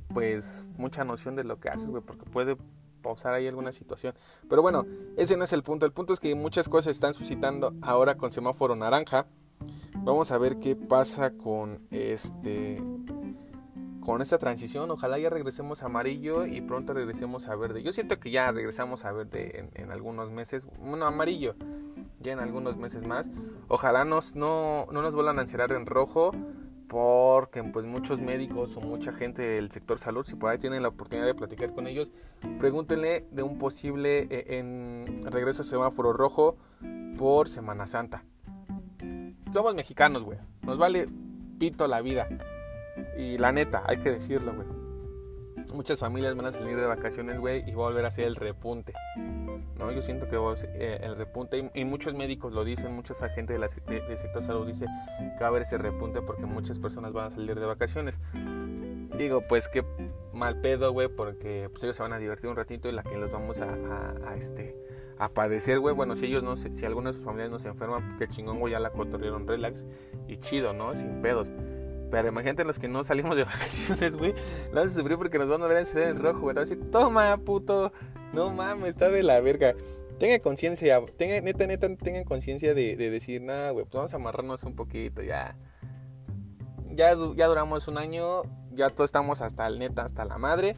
pues, 0.07 0.65
mucha 0.77 1.03
noción 1.03 1.35
de 1.35 1.43
lo 1.43 1.59
que 1.59 1.69
haces, 1.69 1.89
güey, 1.89 2.01
porque 2.01 2.25
puede 2.25 2.57
pausar 3.03 3.35
ahí 3.35 3.47
alguna 3.47 3.71
situación. 3.71 4.15
Pero 4.49 4.63
bueno, 4.63 4.83
ese 5.15 5.37
no 5.37 5.43
es 5.43 5.53
el 5.53 5.61
punto. 5.61 5.85
El 5.85 5.91
punto 5.91 6.13
es 6.13 6.19
que 6.19 6.33
muchas 6.33 6.67
cosas 6.67 6.93
están 6.93 7.13
suscitando 7.13 7.75
ahora 7.83 8.17
con 8.17 8.31
semáforo 8.31 8.75
naranja. 8.75 9.27
Vamos 9.99 10.31
a 10.31 10.39
ver 10.39 10.59
qué 10.59 10.75
pasa 10.75 11.37
con 11.37 11.87
este 11.91 12.81
con 14.05 14.21
esta 14.21 14.38
transición. 14.38 14.91
Ojalá 14.91 15.17
ya 15.19 15.29
regresemos 15.29 15.83
a 15.83 15.88
amarillo 15.88 16.45
y 16.45 16.62
pronto 16.62 16.93
regresemos 16.93 17.47
a 17.47 17.55
verde. 17.55 17.83
Yo 17.83 17.91
siento 17.91 18.19
que 18.19 18.31
ya 18.31 18.51
regresamos 18.51 19.05
a 19.05 19.12
verde 19.12 19.69
en, 19.74 19.91
algunos 19.91 20.31
meses. 20.31 20.67
Bueno, 20.79 21.05
amarillo 21.05 21.55
ya 22.19 22.33
en 22.33 22.39
algunos 22.39 22.77
meses 22.77 23.05
más. 23.05 23.29
Ojalá 23.67 24.05
nos, 24.05 24.35
no, 24.35 24.88
no 24.91 25.01
nos 25.01 25.13
vuelvan 25.13 25.39
a 25.39 25.41
encerrar 25.41 25.71
en 25.71 25.85
rojo 25.85 26.31
porque 26.88 27.63
pues 27.63 27.85
muchos 27.85 28.21
médicos 28.21 28.77
o 28.77 28.81
mucha 28.81 29.12
gente 29.12 29.41
del 29.41 29.71
sector 29.71 29.97
salud, 29.97 30.24
si 30.24 30.35
por 30.35 30.51
ahí 30.51 30.59
tienen 30.59 30.83
la 30.83 30.89
oportunidad 30.89 31.25
de 31.25 31.33
platicar 31.33 31.74
con 31.74 31.88
ellos, 31.88 32.12
pregúntenle 32.59 33.25
de 33.31 33.43
un 33.43 33.57
posible 33.57 34.27
eh, 34.29 35.05
regreso 35.24 35.63
a 35.63 35.65
semáforo 35.65 36.13
rojo 36.13 36.57
por 37.17 37.50
Semana 37.50 37.88
Santa 37.88 38.24
somos 39.55 39.74
mexicanos, 39.74 40.24
güey. 40.24 40.38
Nos 40.63 40.77
vale 40.77 41.07
pito 41.57 41.88
la 41.88 42.01
vida. 42.01 42.27
Y 43.17 43.38
la 43.38 43.51
neta, 43.51 43.84
hay 43.86 43.98
que 43.98 44.12
decirlo, 44.12 44.53
güey. 44.53 44.67
Muchas 45.74 46.00
familias 46.00 46.36
van 46.36 46.45
a 46.45 46.51
salir 46.51 46.75
de 46.75 46.86
vacaciones, 46.86 47.39
güey, 47.39 47.67
y 47.67 47.74
va 47.74 47.86
a 47.86 47.88
volver 47.88 48.05
a 48.05 48.12
ser 48.12 48.25
el 48.25 48.36
repunte. 48.36 48.93
¿no? 49.77 49.91
Yo 49.91 50.01
siento 50.01 50.27
que 50.29 50.38
va 50.38 50.53
a 50.53 50.57
ser 50.57 50.69
eh, 50.75 51.00
el 51.01 51.15
repunte, 51.15 51.71
y, 51.73 51.86
muchos 51.86 52.13
médicos 52.13 52.54
lo 52.54 52.63
dicen, 52.63 52.93
muchos 52.93 53.21
agentes 53.21 53.60
del 53.60 54.17
sector 54.17 54.43
salud 54.43 54.67
dicen 54.67 54.88
que 55.17 55.39
va 55.39 55.47
a 55.47 55.49
haber 55.49 55.63
ese 55.63 55.78
repunte 55.78 56.21
porque 56.21 56.45
muchas 56.45 56.80
personas 56.80 57.13
van 57.13 57.28
a 57.28 57.30
salir 57.32 57.60
de 57.60 57.65
vacaciones. 57.65 58.19
Digo, 59.17 59.41
pues 59.47 59.67
qué 59.67 59.84
mal 60.34 60.62
pedo, 60.62 60.91
güey, 60.91 61.08
porque 61.08 61.69
pues, 61.71 61.84
ellos 61.84 61.97
se 61.97 62.04
van 62.04 62.13
a 62.13 62.19
divertir 62.19 62.49
un 62.49 62.56
ratito 62.56 62.89
y 62.89 62.91
la 62.91 63.04
que 63.04 63.17
los 63.17 63.32
vamos 63.32 63.60
a, 63.62 64.13
a 64.28 64.36
este 64.36 64.75
a 65.17 65.30
padecer, 65.30 65.80
güey. 65.80 65.95
Bueno, 65.95 66.15
si 66.15 66.25
ellos 66.25 66.43
no, 66.43 66.56
si 66.56 66.86
alguno 66.86 67.10
de 67.10 67.13
sus 67.13 67.23
familiares 67.23 67.51
no 67.51 67.60
se 67.60 67.69
enferman, 67.69 68.06
pues, 68.06 68.17
que 68.17 68.28
chingón, 68.28 68.60
güey, 68.60 68.73
ya 68.73 68.80
la 68.80 68.91
cotorrieron 68.91 69.47
relax 69.47 69.86
y 70.28 70.38
chido, 70.38 70.73
¿no? 70.73 70.93
Sin 70.93 71.21
pedos. 71.21 71.51
Pero 72.12 72.28
imagínate 72.28 72.63
los 72.63 72.80
que 72.80 72.88
no 72.88 73.04
salimos 73.04 73.36
de 73.36 73.44
vacaciones, 73.46 74.18
güey. 74.18 74.34
No 74.74 74.82
a 74.82 74.88
sufrir 74.88 75.18
porque 75.18 75.38
nos 75.38 75.50
van 75.50 75.62
a 75.63 75.68
ver 75.68 75.86
en 75.86 75.98
en 75.98 76.20
rojo, 76.20 76.41
güey. 76.41 76.54
Te 76.54 76.60
a 76.62 76.63
decir, 76.63 76.91
toma, 76.91 77.38
puto. 77.38 77.91
No 78.34 78.52
mames, 78.52 78.89
está 78.89 79.10
de 79.10 79.24
la 79.24 79.39
verga. 79.41 79.74
Tengan 80.20 80.39
conciencia, 80.39 81.02
tengan, 81.18 81.44
neta, 81.44 81.68
neta, 81.68 81.94
tengan 81.96 82.24
conciencia 82.24 82.74
de, 82.74 82.96
decir, 82.96 83.41
nada, 83.41 83.72
güey, 83.72 83.86
pues 83.86 83.96
vamos 83.96 84.13
a 84.13 84.18
amarrarnos 84.18 84.63
un 84.63 84.76
poquito, 84.76 85.22
ya. 85.22 85.58
Ya, 86.91 87.15
ya 87.36 87.48
duramos 87.48 87.89
un 87.89 87.98
año, 87.98 88.44
ya 88.72 88.89
todos 88.89 89.10
estamos 89.10 89.41
hasta 89.41 89.68
el 89.68 89.78
neta, 89.78 90.04
hasta 90.04 90.24
la 90.24 90.38
madre. 90.38 90.78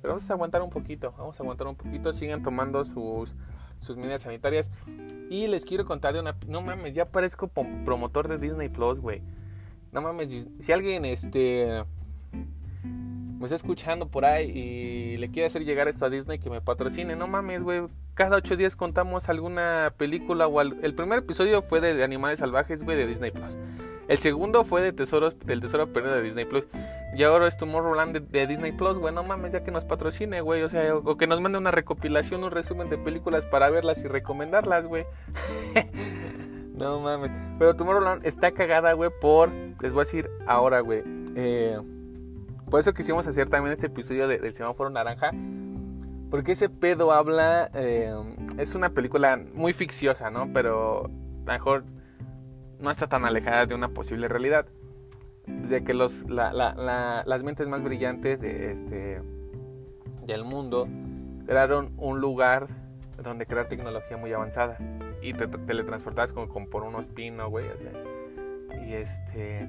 Pero 0.00 0.14
vamos 0.14 0.28
a 0.28 0.34
aguantar 0.34 0.62
un 0.62 0.70
poquito, 0.70 1.14
vamos 1.16 1.38
a 1.38 1.42
aguantar 1.44 1.68
un 1.68 1.76
poquito. 1.76 2.12
Sigan 2.12 2.42
tomando 2.42 2.84
sus 2.84 3.36
sus 3.82 3.96
medidas 3.96 4.22
sanitarias. 4.22 4.70
Y 5.28 5.48
les 5.48 5.64
quiero 5.64 5.84
contar 5.84 6.14
de 6.14 6.20
una... 6.20 6.36
No 6.46 6.62
mames, 6.62 6.92
ya 6.92 7.10
parezco 7.10 7.48
promotor 7.48 8.28
de 8.28 8.38
Disney 8.38 8.68
Plus, 8.68 9.00
güey. 9.00 9.22
No 9.92 10.00
mames, 10.00 10.50
si 10.58 10.72
alguien 10.72 11.04
este 11.04 11.84
me 12.32 13.44
está 13.44 13.56
escuchando 13.56 14.08
por 14.08 14.24
ahí 14.24 14.50
y 14.50 15.16
le 15.18 15.30
quiere 15.30 15.46
hacer 15.46 15.64
llegar 15.64 15.86
esto 15.86 16.06
a 16.06 16.10
Disney 16.10 16.38
que 16.38 16.48
me 16.48 16.60
patrocine, 16.60 17.14
no 17.14 17.26
mames, 17.26 17.62
güey. 17.62 17.82
Cada 18.14 18.38
ocho 18.38 18.56
días 18.56 18.74
contamos 18.74 19.28
alguna 19.28 19.92
película 19.98 20.46
o 20.46 20.60
el 20.60 20.94
primer 20.94 21.18
episodio 21.18 21.62
fue 21.62 21.80
de 21.80 22.02
Animales 22.02 22.38
Salvajes, 22.38 22.82
güey, 22.82 22.96
de 22.96 23.06
Disney 23.06 23.32
Plus. 23.32 23.54
El 24.08 24.18
segundo 24.18 24.64
fue 24.64 24.82
de 24.82 24.92
Tesoros 24.92 25.38
del 25.40 25.60
Tesoro 25.60 25.92
Perdido 25.92 26.14
de 26.14 26.22
Disney 26.22 26.44
Plus. 26.44 26.64
Y 27.14 27.22
ahora 27.22 27.46
es 27.46 27.56
Tomorrowland 27.56 28.12
de, 28.12 28.20
de 28.20 28.46
Disney 28.46 28.72
Plus, 28.72 28.98
güey. 28.98 29.14
No 29.14 29.22
mames, 29.22 29.52
ya 29.52 29.62
que 29.62 29.70
nos 29.70 29.84
patrocine, 29.84 30.40
güey. 30.40 30.62
O 30.62 30.68
sea, 30.68 30.94
o, 30.96 31.16
que 31.16 31.26
nos 31.26 31.40
mande 31.40 31.58
una 31.58 31.70
recopilación, 31.70 32.42
un 32.44 32.50
resumen 32.50 32.88
de 32.88 32.98
películas 32.98 33.46
para 33.46 33.70
verlas 33.70 34.02
y 34.04 34.08
recomendarlas, 34.08 34.86
güey. 34.86 35.04
no 36.90 37.00
mames. 37.00 37.30
Pero 37.58 37.76
Tomorrowland 37.76 38.26
está 38.26 38.52
cagada, 38.52 38.92
güey, 38.92 39.10
por. 39.20 39.50
Les 39.80 39.92
voy 39.92 40.00
a 40.00 40.04
decir 40.04 40.30
ahora, 40.46 40.80
güey. 40.80 41.02
Eh, 41.36 41.78
por 42.70 42.80
eso 42.80 42.92
quisimos 42.92 43.26
hacer 43.26 43.48
también 43.48 43.72
este 43.72 43.86
episodio 43.86 44.28
del 44.28 44.54
semáforo 44.54 44.90
naranja. 44.90 45.30
Porque 46.30 46.52
ese 46.52 46.68
pedo 46.68 47.12
habla. 47.12 47.70
Eh, 47.74 48.12
es 48.58 48.74
una 48.74 48.90
película 48.90 49.40
muy 49.54 49.72
ficciosa, 49.72 50.30
¿no? 50.30 50.52
Pero 50.52 51.10
mejor 51.44 51.84
no 52.78 52.90
está 52.90 53.06
tan 53.06 53.24
alejada 53.24 53.66
de 53.66 53.74
una 53.74 53.88
posible 53.88 54.28
realidad 54.28 54.66
de 55.46 55.82
que 55.84 55.94
los, 55.94 56.24
las 56.28 57.42
mentes 57.42 57.68
más 57.68 57.82
brillantes 57.82 58.40
de 58.40 58.70
este, 58.72 59.22
del 60.24 60.44
mundo 60.44 60.88
crearon 61.46 61.92
un 61.96 62.20
lugar 62.20 62.68
donde 63.22 63.46
crear 63.46 63.68
tecnología 63.68 64.16
muy 64.16 64.32
avanzada 64.32 64.78
y 65.22 65.34
te, 65.34 65.46
teletransportabas 65.46 66.32
como, 66.32 66.66
por 66.68 66.82
unos 66.82 67.06
pinos, 67.06 67.50
güey. 67.50 67.66
Y 68.86 68.94
este 68.94 69.68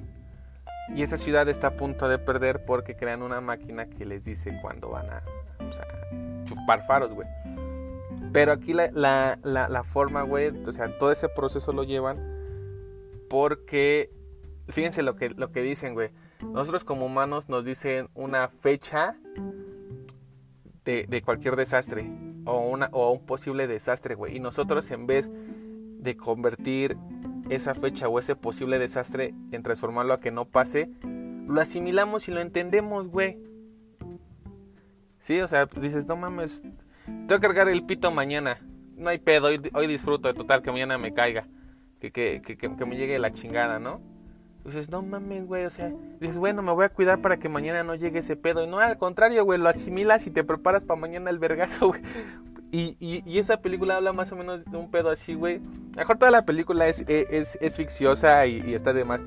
y 0.94 1.02
esa 1.02 1.16
ciudad 1.16 1.48
está 1.48 1.68
a 1.68 1.76
punto 1.76 2.08
de 2.08 2.18
perder 2.18 2.64
porque 2.66 2.94
crean 2.94 3.22
una 3.22 3.40
máquina 3.40 3.86
que 3.86 4.04
les 4.04 4.24
dice 4.24 4.58
cuándo 4.60 4.90
van 4.90 5.08
a, 5.08 5.22
chupar 6.44 6.82
faros, 6.82 7.12
güey. 7.12 7.26
Pero 8.32 8.52
aquí 8.52 8.72
la, 8.72 8.90
la, 8.92 9.38
la 9.42 9.84
forma, 9.84 10.22
güey, 10.22 10.48
o 10.66 10.72
sea, 10.72 10.98
todo 10.98 11.12
ese 11.12 11.28
proceso 11.28 11.72
lo 11.72 11.84
llevan 11.84 12.18
porque 13.30 14.10
fíjense 14.68 15.02
lo 15.02 15.16
que, 15.16 15.30
lo 15.30 15.52
que 15.52 15.62
dicen, 15.62 15.94
güey. 15.94 16.10
Nosotros 16.52 16.84
como 16.84 17.06
humanos 17.06 17.48
nos 17.48 17.64
dicen 17.64 18.08
una 18.14 18.48
fecha 18.48 19.16
de, 20.84 21.22
cualquier 21.24 21.56
desastre 21.56 22.04
o, 22.44 22.60
una, 22.60 22.88
o 22.92 23.12
un 23.12 23.24
posible 23.24 23.66
desastre, 23.66 24.14
güey. 24.14 24.36
Y 24.36 24.40
nosotros 24.40 24.90
en 24.90 25.06
vez 25.06 25.30
de 25.32 26.16
convertir 26.16 26.96
esa 27.48 27.74
fecha 27.74 28.08
o 28.08 28.18
ese 28.18 28.36
posible 28.36 28.78
desastre 28.78 29.34
en 29.52 29.62
transformarlo 29.62 30.14
a 30.14 30.20
que 30.20 30.30
no 30.30 30.44
pase, 30.44 30.90
lo 31.46 31.60
asimilamos 31.60 32.28
y 32.28 32.32
lo 32.32 32.40
entendemos, 32.40 33.08
güey. 33.08 33.38
Sí, 35.18 35.40
o 35.40 35.48
sea, 35.48 35.66
dices, 35.66 36.06
no 36.06 36.16
mames, 36.16 36.62
tengo 37.06 37.28
que 37.28 37.40
cargar 37.40 37.68
el 37.68 37.84
pito 37.84 38.10
mañana. 38.10 38.58
No 38.96 39.10
hay 39.10 39.18
pedo, 39.18 39.48
hoy, 39.48 39.86
disfruto 39.86 40.28
de 40.28 40.34
total 40.34 40.62
que 40.62 40.70
mañana 40.70 40.98
me 40.98 41.12
caiga. 41.12 41.48
Que, 42.00 42.12
que, 42.12 42.42
que 42.42 42.86
me 42.86 42.96
llegue 42.96 43.18
la 43.18 43.32
chingada, 43.32 43.78
¿no? 43.78 44.02
Dices, 44.64 44.88
no 44.88 45.02
mames, 45.02 45.46
güey, 45.46 45.66
o 45.66 45.70
sea, 45.70 45.92
dices, 46.20 46.38
bueno, 46.38 46.62
me 46.62 46.72
voy 46.72 46.86
a 46.86 46.88
cuidar 46.88 47.20
para 47.20 47.36
que 47.36 47.50
mañana 47.50 47.84
no 47.84 47.94
llegue 47.94 48.20
ese 48.20 48.34
pedo. 48.34 48.64
Y 48.64 48.66
no, 48.66 48.78
al 48.78 48.96
contrario, 48.96 49.44
güey, 49.44 49.58
lo 49.58 49.68
asimilas 49.68 50.26
y 50.26 50.30
te 50.30 50.42
preparas 50.42 50.84
para 50.84 50.98
mañana 50.98 51.28
el 51.28 51.38
vergazo, 51.38 51.88
güey. 51.88 52.00
Y, 52.72 52.96
y, 52.98 53.38
esa 53.38 53.60
película 53.60 53.96
habla 53.96 54.12
más 54.12 54.32
o 54.32 54.36
menos 54.36 54.64
de 54.64 54.76
un 54.76 54.90
pedo 54.90 55.08
así, 55.08 55.34
güey. 55.34 55.60
Mejor 55.96 56.18
toda 56.18 56.32
la 56.32 56.44
película 56.44 56.88
es, 56.88 57.04
e, 57.06 57.24
es, 57.30 57.56
es 57.60 57.76
ficciosa 57.76 58.44
y, 58.46 58.74
está 58.74 58.92
de 58.92 59.04
más. 59.04 59.24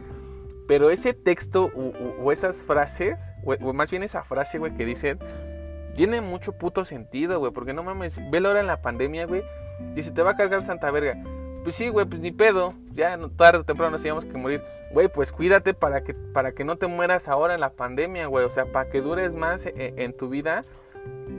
Pero 0.67 0.89
ese 0.89 1.13
texto 1.13 1.71
o, 2.19 2.31
esas 2.33 2.65
frases, 2.65 3.31
o, 3.45 3.71
más 3.71 3.89
bien 3.89 4.03
esa 4.03 4.23
frase, 4.25 4.57
güey, 4.57 4.75
que 4.75 4.83
dicen, 4.83 5.19
tiene 5.95 6.19
mucho 6.19 6.57
puto 6.57 6.83
sentido, 6.83 7.39
güey. 7.39 7.53
Porque 7.53 7.71
no 7.71 7.83
mames, 7.83 8.19
velo 8.31 8.49
ahora 8.49 8.59
en 8.59 8.67
la 8.67 8.81
pandemia, 8.81 9.25
güey. 9.27 9.43
Dice, 9.93 10.11
te 10.11 10.23
va 10.23 10.31
a 10.31 10.35
cargar 10.35 10.61
Santa 10.61 10.91
Verga. 10.91 11.15
Pues 11.67 11.75
sí, 11.75 11.89
güey, 11.89 12.05
pues 12.05 12.21
ni 12.21 12.31
pedo. 12.31 12.75
Ya 12.93 13.19
tarde 13.35 13.59
o 13.59 13.63
temprano 13.65 13.91
nos 13.91 14.01
teníamos 14.01 14.23
que 14.23 14.37
morir. 14.37 14.63
Güey, 14.93 15.09
pues 15.09 15.33
cuídate 15.33 15.73
para 15.73 16.01
que, 16.01 16.13
para 16.13 16.53
que 16.53 16.63
no 16.63 16.77
te 16.77 16.87
mueras 16.87 17.27
ahora 17.27 17.55
en 17.55 17.59
la 17.59 17.71
pandemia, 17.71 18.27
güey. 18.27 18.45
O 18.45 18.49
sea, 18.49 18.71
para 18.71 18.89
que 18.89 19.01
dures 19.01 19.35
más 19.35 19.65
en, 19.65 19.99
en 19.99 20.15
tu 20.15 20.29
vida 20.29 20.63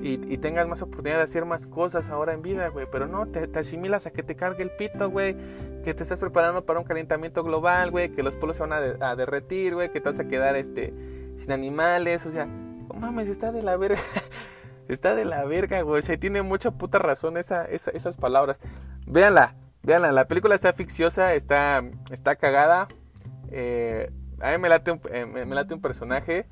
y, 0.03 0.37
tengas 0.37 0.69
más 0.69 0.83
oportunidad 0.83 1.17
de 1.17 1.23
hacer 1.23 1.47
más 1.47 1.67
cosas 1.67 2.11
ahora 2.11 2.35
en 2.35 2.43
vida, 2.43 2.69
güey. 2.69 2.87
Pero 2.93 3.07
no, 3.07 3.25
te, 3.25 3.49
asimilas 3.59 4.05
a 4.05 4.11
que 4.11 4.23
te 4.23 4.37
cargue 4.37 4.63
el 4.65 4.71
pito, 4.71 5.09
güey. 5.09 5.35
Que 5.83 5.95
te 5.95 6.03
estás 6.03 6.21
preparando 6.21 6.67
para 6.67 6.79
un 6.79 6.85
calentamiento 6.85 7.43
global, 7.43 7.91
güey. 7.91 8.11
Que 8.11 8.23
los 8.23 8.37
polos 8.37 8.57
se 8.57 8.67
van 8.67 8.75
a, 9.01 9.17
derretir, 9.17 9.77
güey. 9.77 9.91
Que 9.91 10.03
te 10.03 10.11
vas 10.11 10.21
a 10.21 10.29
quedar 10.29 10.57
este, 10.57 10.93
sin 11.37 11.53
animales. 11.53 12.27
O 12.27 12.33
sea, 12.33 12.45
mames, 12.95 13.31
está 13.31 13.51
de 13.51 13.63
la 13.63 13.79
verga. 13.79 14.03
está 14.89 15.15
de 15.15 15.25
la 15.25 15.47
verga, 15.47 15.81
güey. 15.81 16.01
O 16.01 16.03
sea, 16.03 16.21
tiene 16.21 16.43
mucha 16.43 16.71
puta 16.71 16.99
razón 16.99 17.39
esa, 17.39 17.65
esas 17.65 18.19
palabras. 18.19 18.61
Véanla, 19.07 19.55
véanla. 19.83 20.13
La 20.13 20.27
película 20.27 20.55
está 20.55 20.73
ficiosa, 20.73 21.35
está, 21.35 21.83
está 22.11 22.37
cagada. 22.37 22.89
Eh, 23.51 24.11
a 24.41 24.51
mí 24.53 24.59
me 24.59 24.69
late 24.69 24.93
un, 24.93 25.01
eh, 25.11 25.27
me 25.27 25.55
late 25.55 25.75
un 25.75 25.81
personaje. 25.81 26.47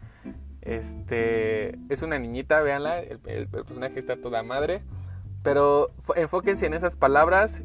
Este 0.62 1.78
es 1.88 2.02
una 2.02 2.18
niñita, 2.18 2.60
véanla, 2.60 3.00
el, 3.00 3.48
personaje 3.48 3.98
está 3.98 4.16
toda 4.16 4.42
madre. 4.42 4.82
Pero 5.42 5.90
enfóquense 6.16 6.66
en 6.66 6.74
esas 6.74 6.96
palabras 6.96 7.62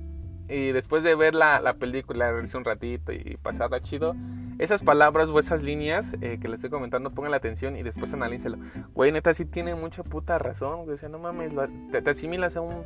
y 0.47 0.71
después 0.71 1.01
de 1.01 1.15
ver 1.15 1.33
la, 1.33 1.75
película, 1.79 2.31
reírse 2.31 2.57
un 2.57 2.65
ratito 2.65 3.11
y 3.11 3.37
pasarla 3.41 3.79
chido, 3.81 4.15
esas 4.59 4.83
palabras 4.83 5.29
o 5.29 5.39
esas 5.39 5.63
líneas 5.63 6.15
eh, 6.21 6.37
que 6.39 6.47
les 6.47 6.59
estoy 6.59 6.69
comentando, 6.69 7.09
pongan 7.09 7.31
la 7.31 7.37
atención 7.37 7.75
y 7.75 7.81
después 7.81 8.13
analícelo. 8.13 8.59
Güey, 8.93 9.11
neta, 9.11 9.33
sí 9.33 9.45
tiene 9.45 9.73
mucha 9.73 10.03
puta 10.03 10.37
razón, 10.37 10.85
no 11.09 11.19
mames, 11.19 11.53
te, 11.91 12.07
asimilas 12.07 12.55
a 12.55 12.61
un. 12.61 12.83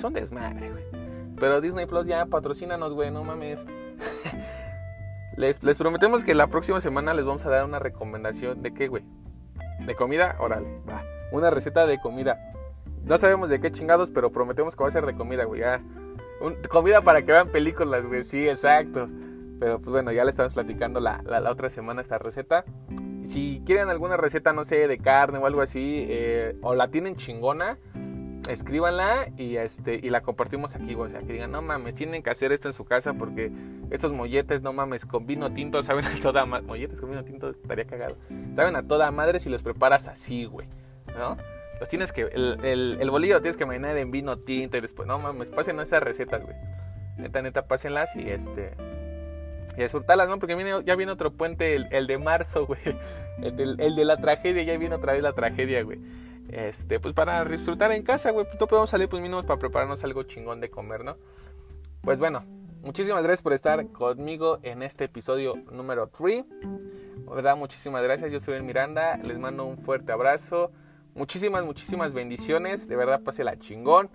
Son 0.00 0.12
desmadre, 0.12 0.70
güey. 0.70 1.11
Pero 1.42 1.60
Disney 1.60 1.84
Plus 1.84 2.06
ya 2.06 2.24
patrocínanos, 2.24 2.94
güey, 2.94 3.10
no 3.10 3.24
mames. 3.24 3.66
les, 5.36 5.62
les 5.62 5.76
prometemos 5.76 6.24
que 6.24 6.34
la 6.34 6.46
próxima 6.46 6.80
semana 6.80 7.12
les 7.12 7.26
vamos 7.26 7.44
a 7.44 7.50
dar 7.50 7.64
una 7.64 7.78
recomendación 7.78 8.62
de 8.62 8.72
qué, 8.72 8.86
güey 8.86 9.04
de 9.86 9.94
comida, 9.94 10.36
órale, 10.38 10.80
va. 10.88 11.04
Una 11.30 11.50
receta 11.50 11.86
de 11.86 12.00
comida. 12.00 12.52
No 13.04 13.18
sabemos 13.18 13.48
de 13.48 13.60
qué 13.60 13.72
chingados, 13.72 14.10
pero 14.10 14.30
prometemos 14.30 14.76
que 14.76 14.82
va 14.82 14.88
a 14.88 14.92
ser 14.92 15.06
de 15.06 15.14
comida, 15.14 15.44
güey. 15.44 15.62
Comida 16.70 17.02
para 17.02 17.22
que 17.22 17.32
vean 17.32 17.48
películas, 17.48 18.06
güey. 18.06 18.22
Sí, 18.24 18.48
exacto. 18.48 19.08
Pero 19.58 19.80
pues 19.80 19.90
bueno, 19.90 20.12
ya 20.12 20.24
le 20.24 20.30
estamos 20.30 20.54
platicando 20.54 21.00
la, 21.00 21.22
la, 21.22 21.50
otra 21.50 21.70
semana 21.70 22.00
esta 22.00 22.18
receta. 22.18 22.64
Si 23.24 23.62
quieren 23.64 23.88
alguna 23.88 24.16
receta, 24.16 24.52
no 24.52 24.64
sé, 24.64 24.88
de 24.88 24.98
carne 24.98 25.38
o 25.38 25.46
algo 25.46 25.62
así, 25.62 26.06
eh, 26.08 26.56
o 26.62 26.74
la 26.74 26.88
tienen 26.88 27.16
chingona, 27.16 27.78
escríbanla 28.48 29.28
y 29.36 29.56
este 29.56 29.94
y 30.02 30.10
la 30.10 30.22
compartimos 30.22 30.74
aquí, 30.74 30.94
o 30.94 31.08
sea, 31.08 31.20
que 31.20 31.32
digan, 31.32 31.52
no 31.52 31.62
mames, 31.62 31.94
tienen 31.94 32.22
que 32.22 32.30
hacer 32.30 32.52
esto 32.52 32.68
en 32.68 32.74
su 32.74 32.84
casa 32.84 33.14
porque 33.14 33.52
estos 33.90 34.12
molletes, 34.12 34.62
no 34.62 34.72
mames, 34.72 35.04
con 35.04 35.26
vino 35.26 35.52
tinto 35.52 35.82
saben 35.82 36.04
a 36.04 36.20
toda 36.20 36.44
madre. 36.46 36.66
Molletes 36.66 37.00
con 37.00 37.10
vino 37.10 37.24
tinto 37.24 37.50
estaría 37.50 37.86
cagado. 37.86 38.16
Saben 38.54 38.76
a 38.76 38.82
toda 38.82 39.10
madre 39.10 39.40
si 39.40 39.48
los 39.48 39.62
preparas 39.62 40.08
así, 40.08 40.44
güey. 40.44 40.68
¿No? 41.16 41.36
Los 41.78 41.88
tienes 41.88 42.12
que 42.12 42.22
el, 42.22 42.98
el, 43.00 43.10
bolillo 43.10 43.34
lo 43.34 43.40
tienes 43.40 43.56
que 43.56 43.66
marinar 43.66 43.96
en 43.96 44.10
vino 44.10 44.36
tinto 44.36 44.76
y 44.76 44.80
después, 44.80 45.08
no 45.08 45.18
mames, 45.18 45.50
pasen 45.50 45.80
esas 45.80 46.02
recetas, 46.02 46.42
güey. 46.42 46.56
Neta, 47.18 47.42
neta, 47.42 47.66
pásenlas 47.66 48.14
y 48.16 48.30
este 48.30 48.72
y 49.76 49.82
disfrutarlas, 49.82 50.28
¿no? 50.28 50.38
Porque 50.38 50.54
viene, 50.54 50.82
ya 50.84 50.94
viene 50.96 51.12
otro 51.12 51.32
puente, 51.32 51.74
el, 51.74 51.88
el 51.90 52.06
de 52.06 52.18
marzo, 52.18 52.66
güey. 52.68 52.80
El, 53.42 53.80
el 53.80 53.94
de 53.94 54.04
la 54.04 54.16
tragedia, 54.16 54.62
ya 54.62 54.76
viene 54.76 54.94
otra 54.94 55.12
vez 55.14 55.22
la 55.22 55.32
tragedia, 55.32 55.82
güey. 55.82 55.98
Este, 56.52 57.00
pues 57.00 57.14
para 57.14 57.42
disfrutar 57.46 57.90
en 57.92 58.02
casa, 58.02 58.30
güey. 58.30 58.46
No 58.60 58.66
podemos 58.66 58.90
salir, 58.90 59.08
pues 59.08 59.22
mínimo 59.22 59.42
para 59.42 59.58
prepararnos 59.58 60.04
algo 60.04 60.22
chingón 60.24 60.60
de 60.60 60.70
comer, 60.70 61.02
¿no? 61.02 61.16
Pues 62.02 62.18
bueno, 62.18 62.44
muchísimas 62.82 63.22
gracias 63.22 63.42
por 63.42 63.54
estar 63.54 63.86
conmigo 63.88 64.58
en 64.62 64.82
este 64.82 65.04
episodio 65.04 65.54
número 65.72 66.08
3. 66.08 66.44
¿Verdad? 67.34 67.56
Muchísimas 67.56 68.02
gracias. 68.02 68.30
Yo 68.30 68.38
soy 68.38 68.56
el 68.56 68.64
Miranda. 68.64 69.16
Les 69.16 69.38
mando 69.38 69.64
un 69.64 69.78
fuerte 69.78 70.12
abrazo. 70.12 70.70
Muchísimas, 71.14 71.64
muchísimas 71.64 72.12
bendiciones. 72.12 72.86
De 72.86 72.96
verdad, 72.96 73.22
la 73.38 73.58
chingón. 73.58 74.10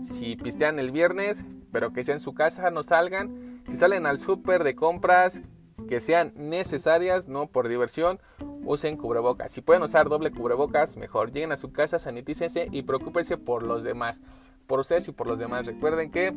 Si 0.00 0.36
pistean 0.36 0.78
el 0.78 0.92
viernes, 0.92 1.44
pero 1.72 1.92
que 1.92 2.04
sea 2.04 2.14
en 2.14 2.20
su 2.20 2.34
casa, 2.34 2.70
no 2.70 2.84
salgan. 2.84 3.62
Si 3.66 3.74
salen 3.74 4.06
al 4.06 4.20
súper 4.20 4.62
de 4.62 4.76
compras, 4.76 5.42
que 5.88 6.00
sean 6.00 6.32
necesarias, 6.36 7.26
no 7.26 7.48
por 7.48 7.68
diversión, 7.68 8.20
usen 8.64 8.96
cubrebocas. 8.96 9.52
Si 9.52 9.60
pueden 9.60 9.82
usar 9.82 10.08
doble 10.08 10.30
cubrebocas, 10.30 10.96
mejor. 10.96 11.32
Lleguen 11.32 11.52
a 11.52 11.56
su 11.56 11.72
casa, 11.72 11.98
sanitícense 11.98 12.68
y 12.70 12.82
preocúpense 12.82 13.36
por 13.36 13.64
los 13.64 13.82
demás. 13.82 14.22
Por 14.66 14.80
ustedes 14.80 15.08
y 15.08 15.12
por 15.12 15.26
los 15.26 15.38
demás. 15.38 15.66
Recuerden 15.66 16.10
que 16.10 16.34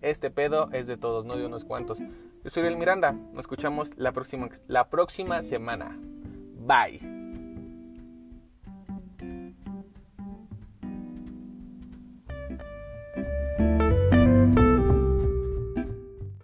este 0.00 0.30
pedo 0.30 0.68
es 0.72 0.86
de 0.86 0.96
todos, 0.96 1.24
no 1.24 1.36
de 1.36 1.46
unos 1.46 1.64
cuantos. 1.64 1.98
Yo 1.98 2.50
soy 2.50 2.66
el 2.66 2.76
Miranda. 2.76 3.12
Nos 3.12 3.40
escuchamos 3.40 3.96
la 3.96 4.12
próxima, 4.12 4.48
la 4.66 4.88
próxima 4.88 5.42
semana. 5.42 5.98
Bye. 6.56 7.17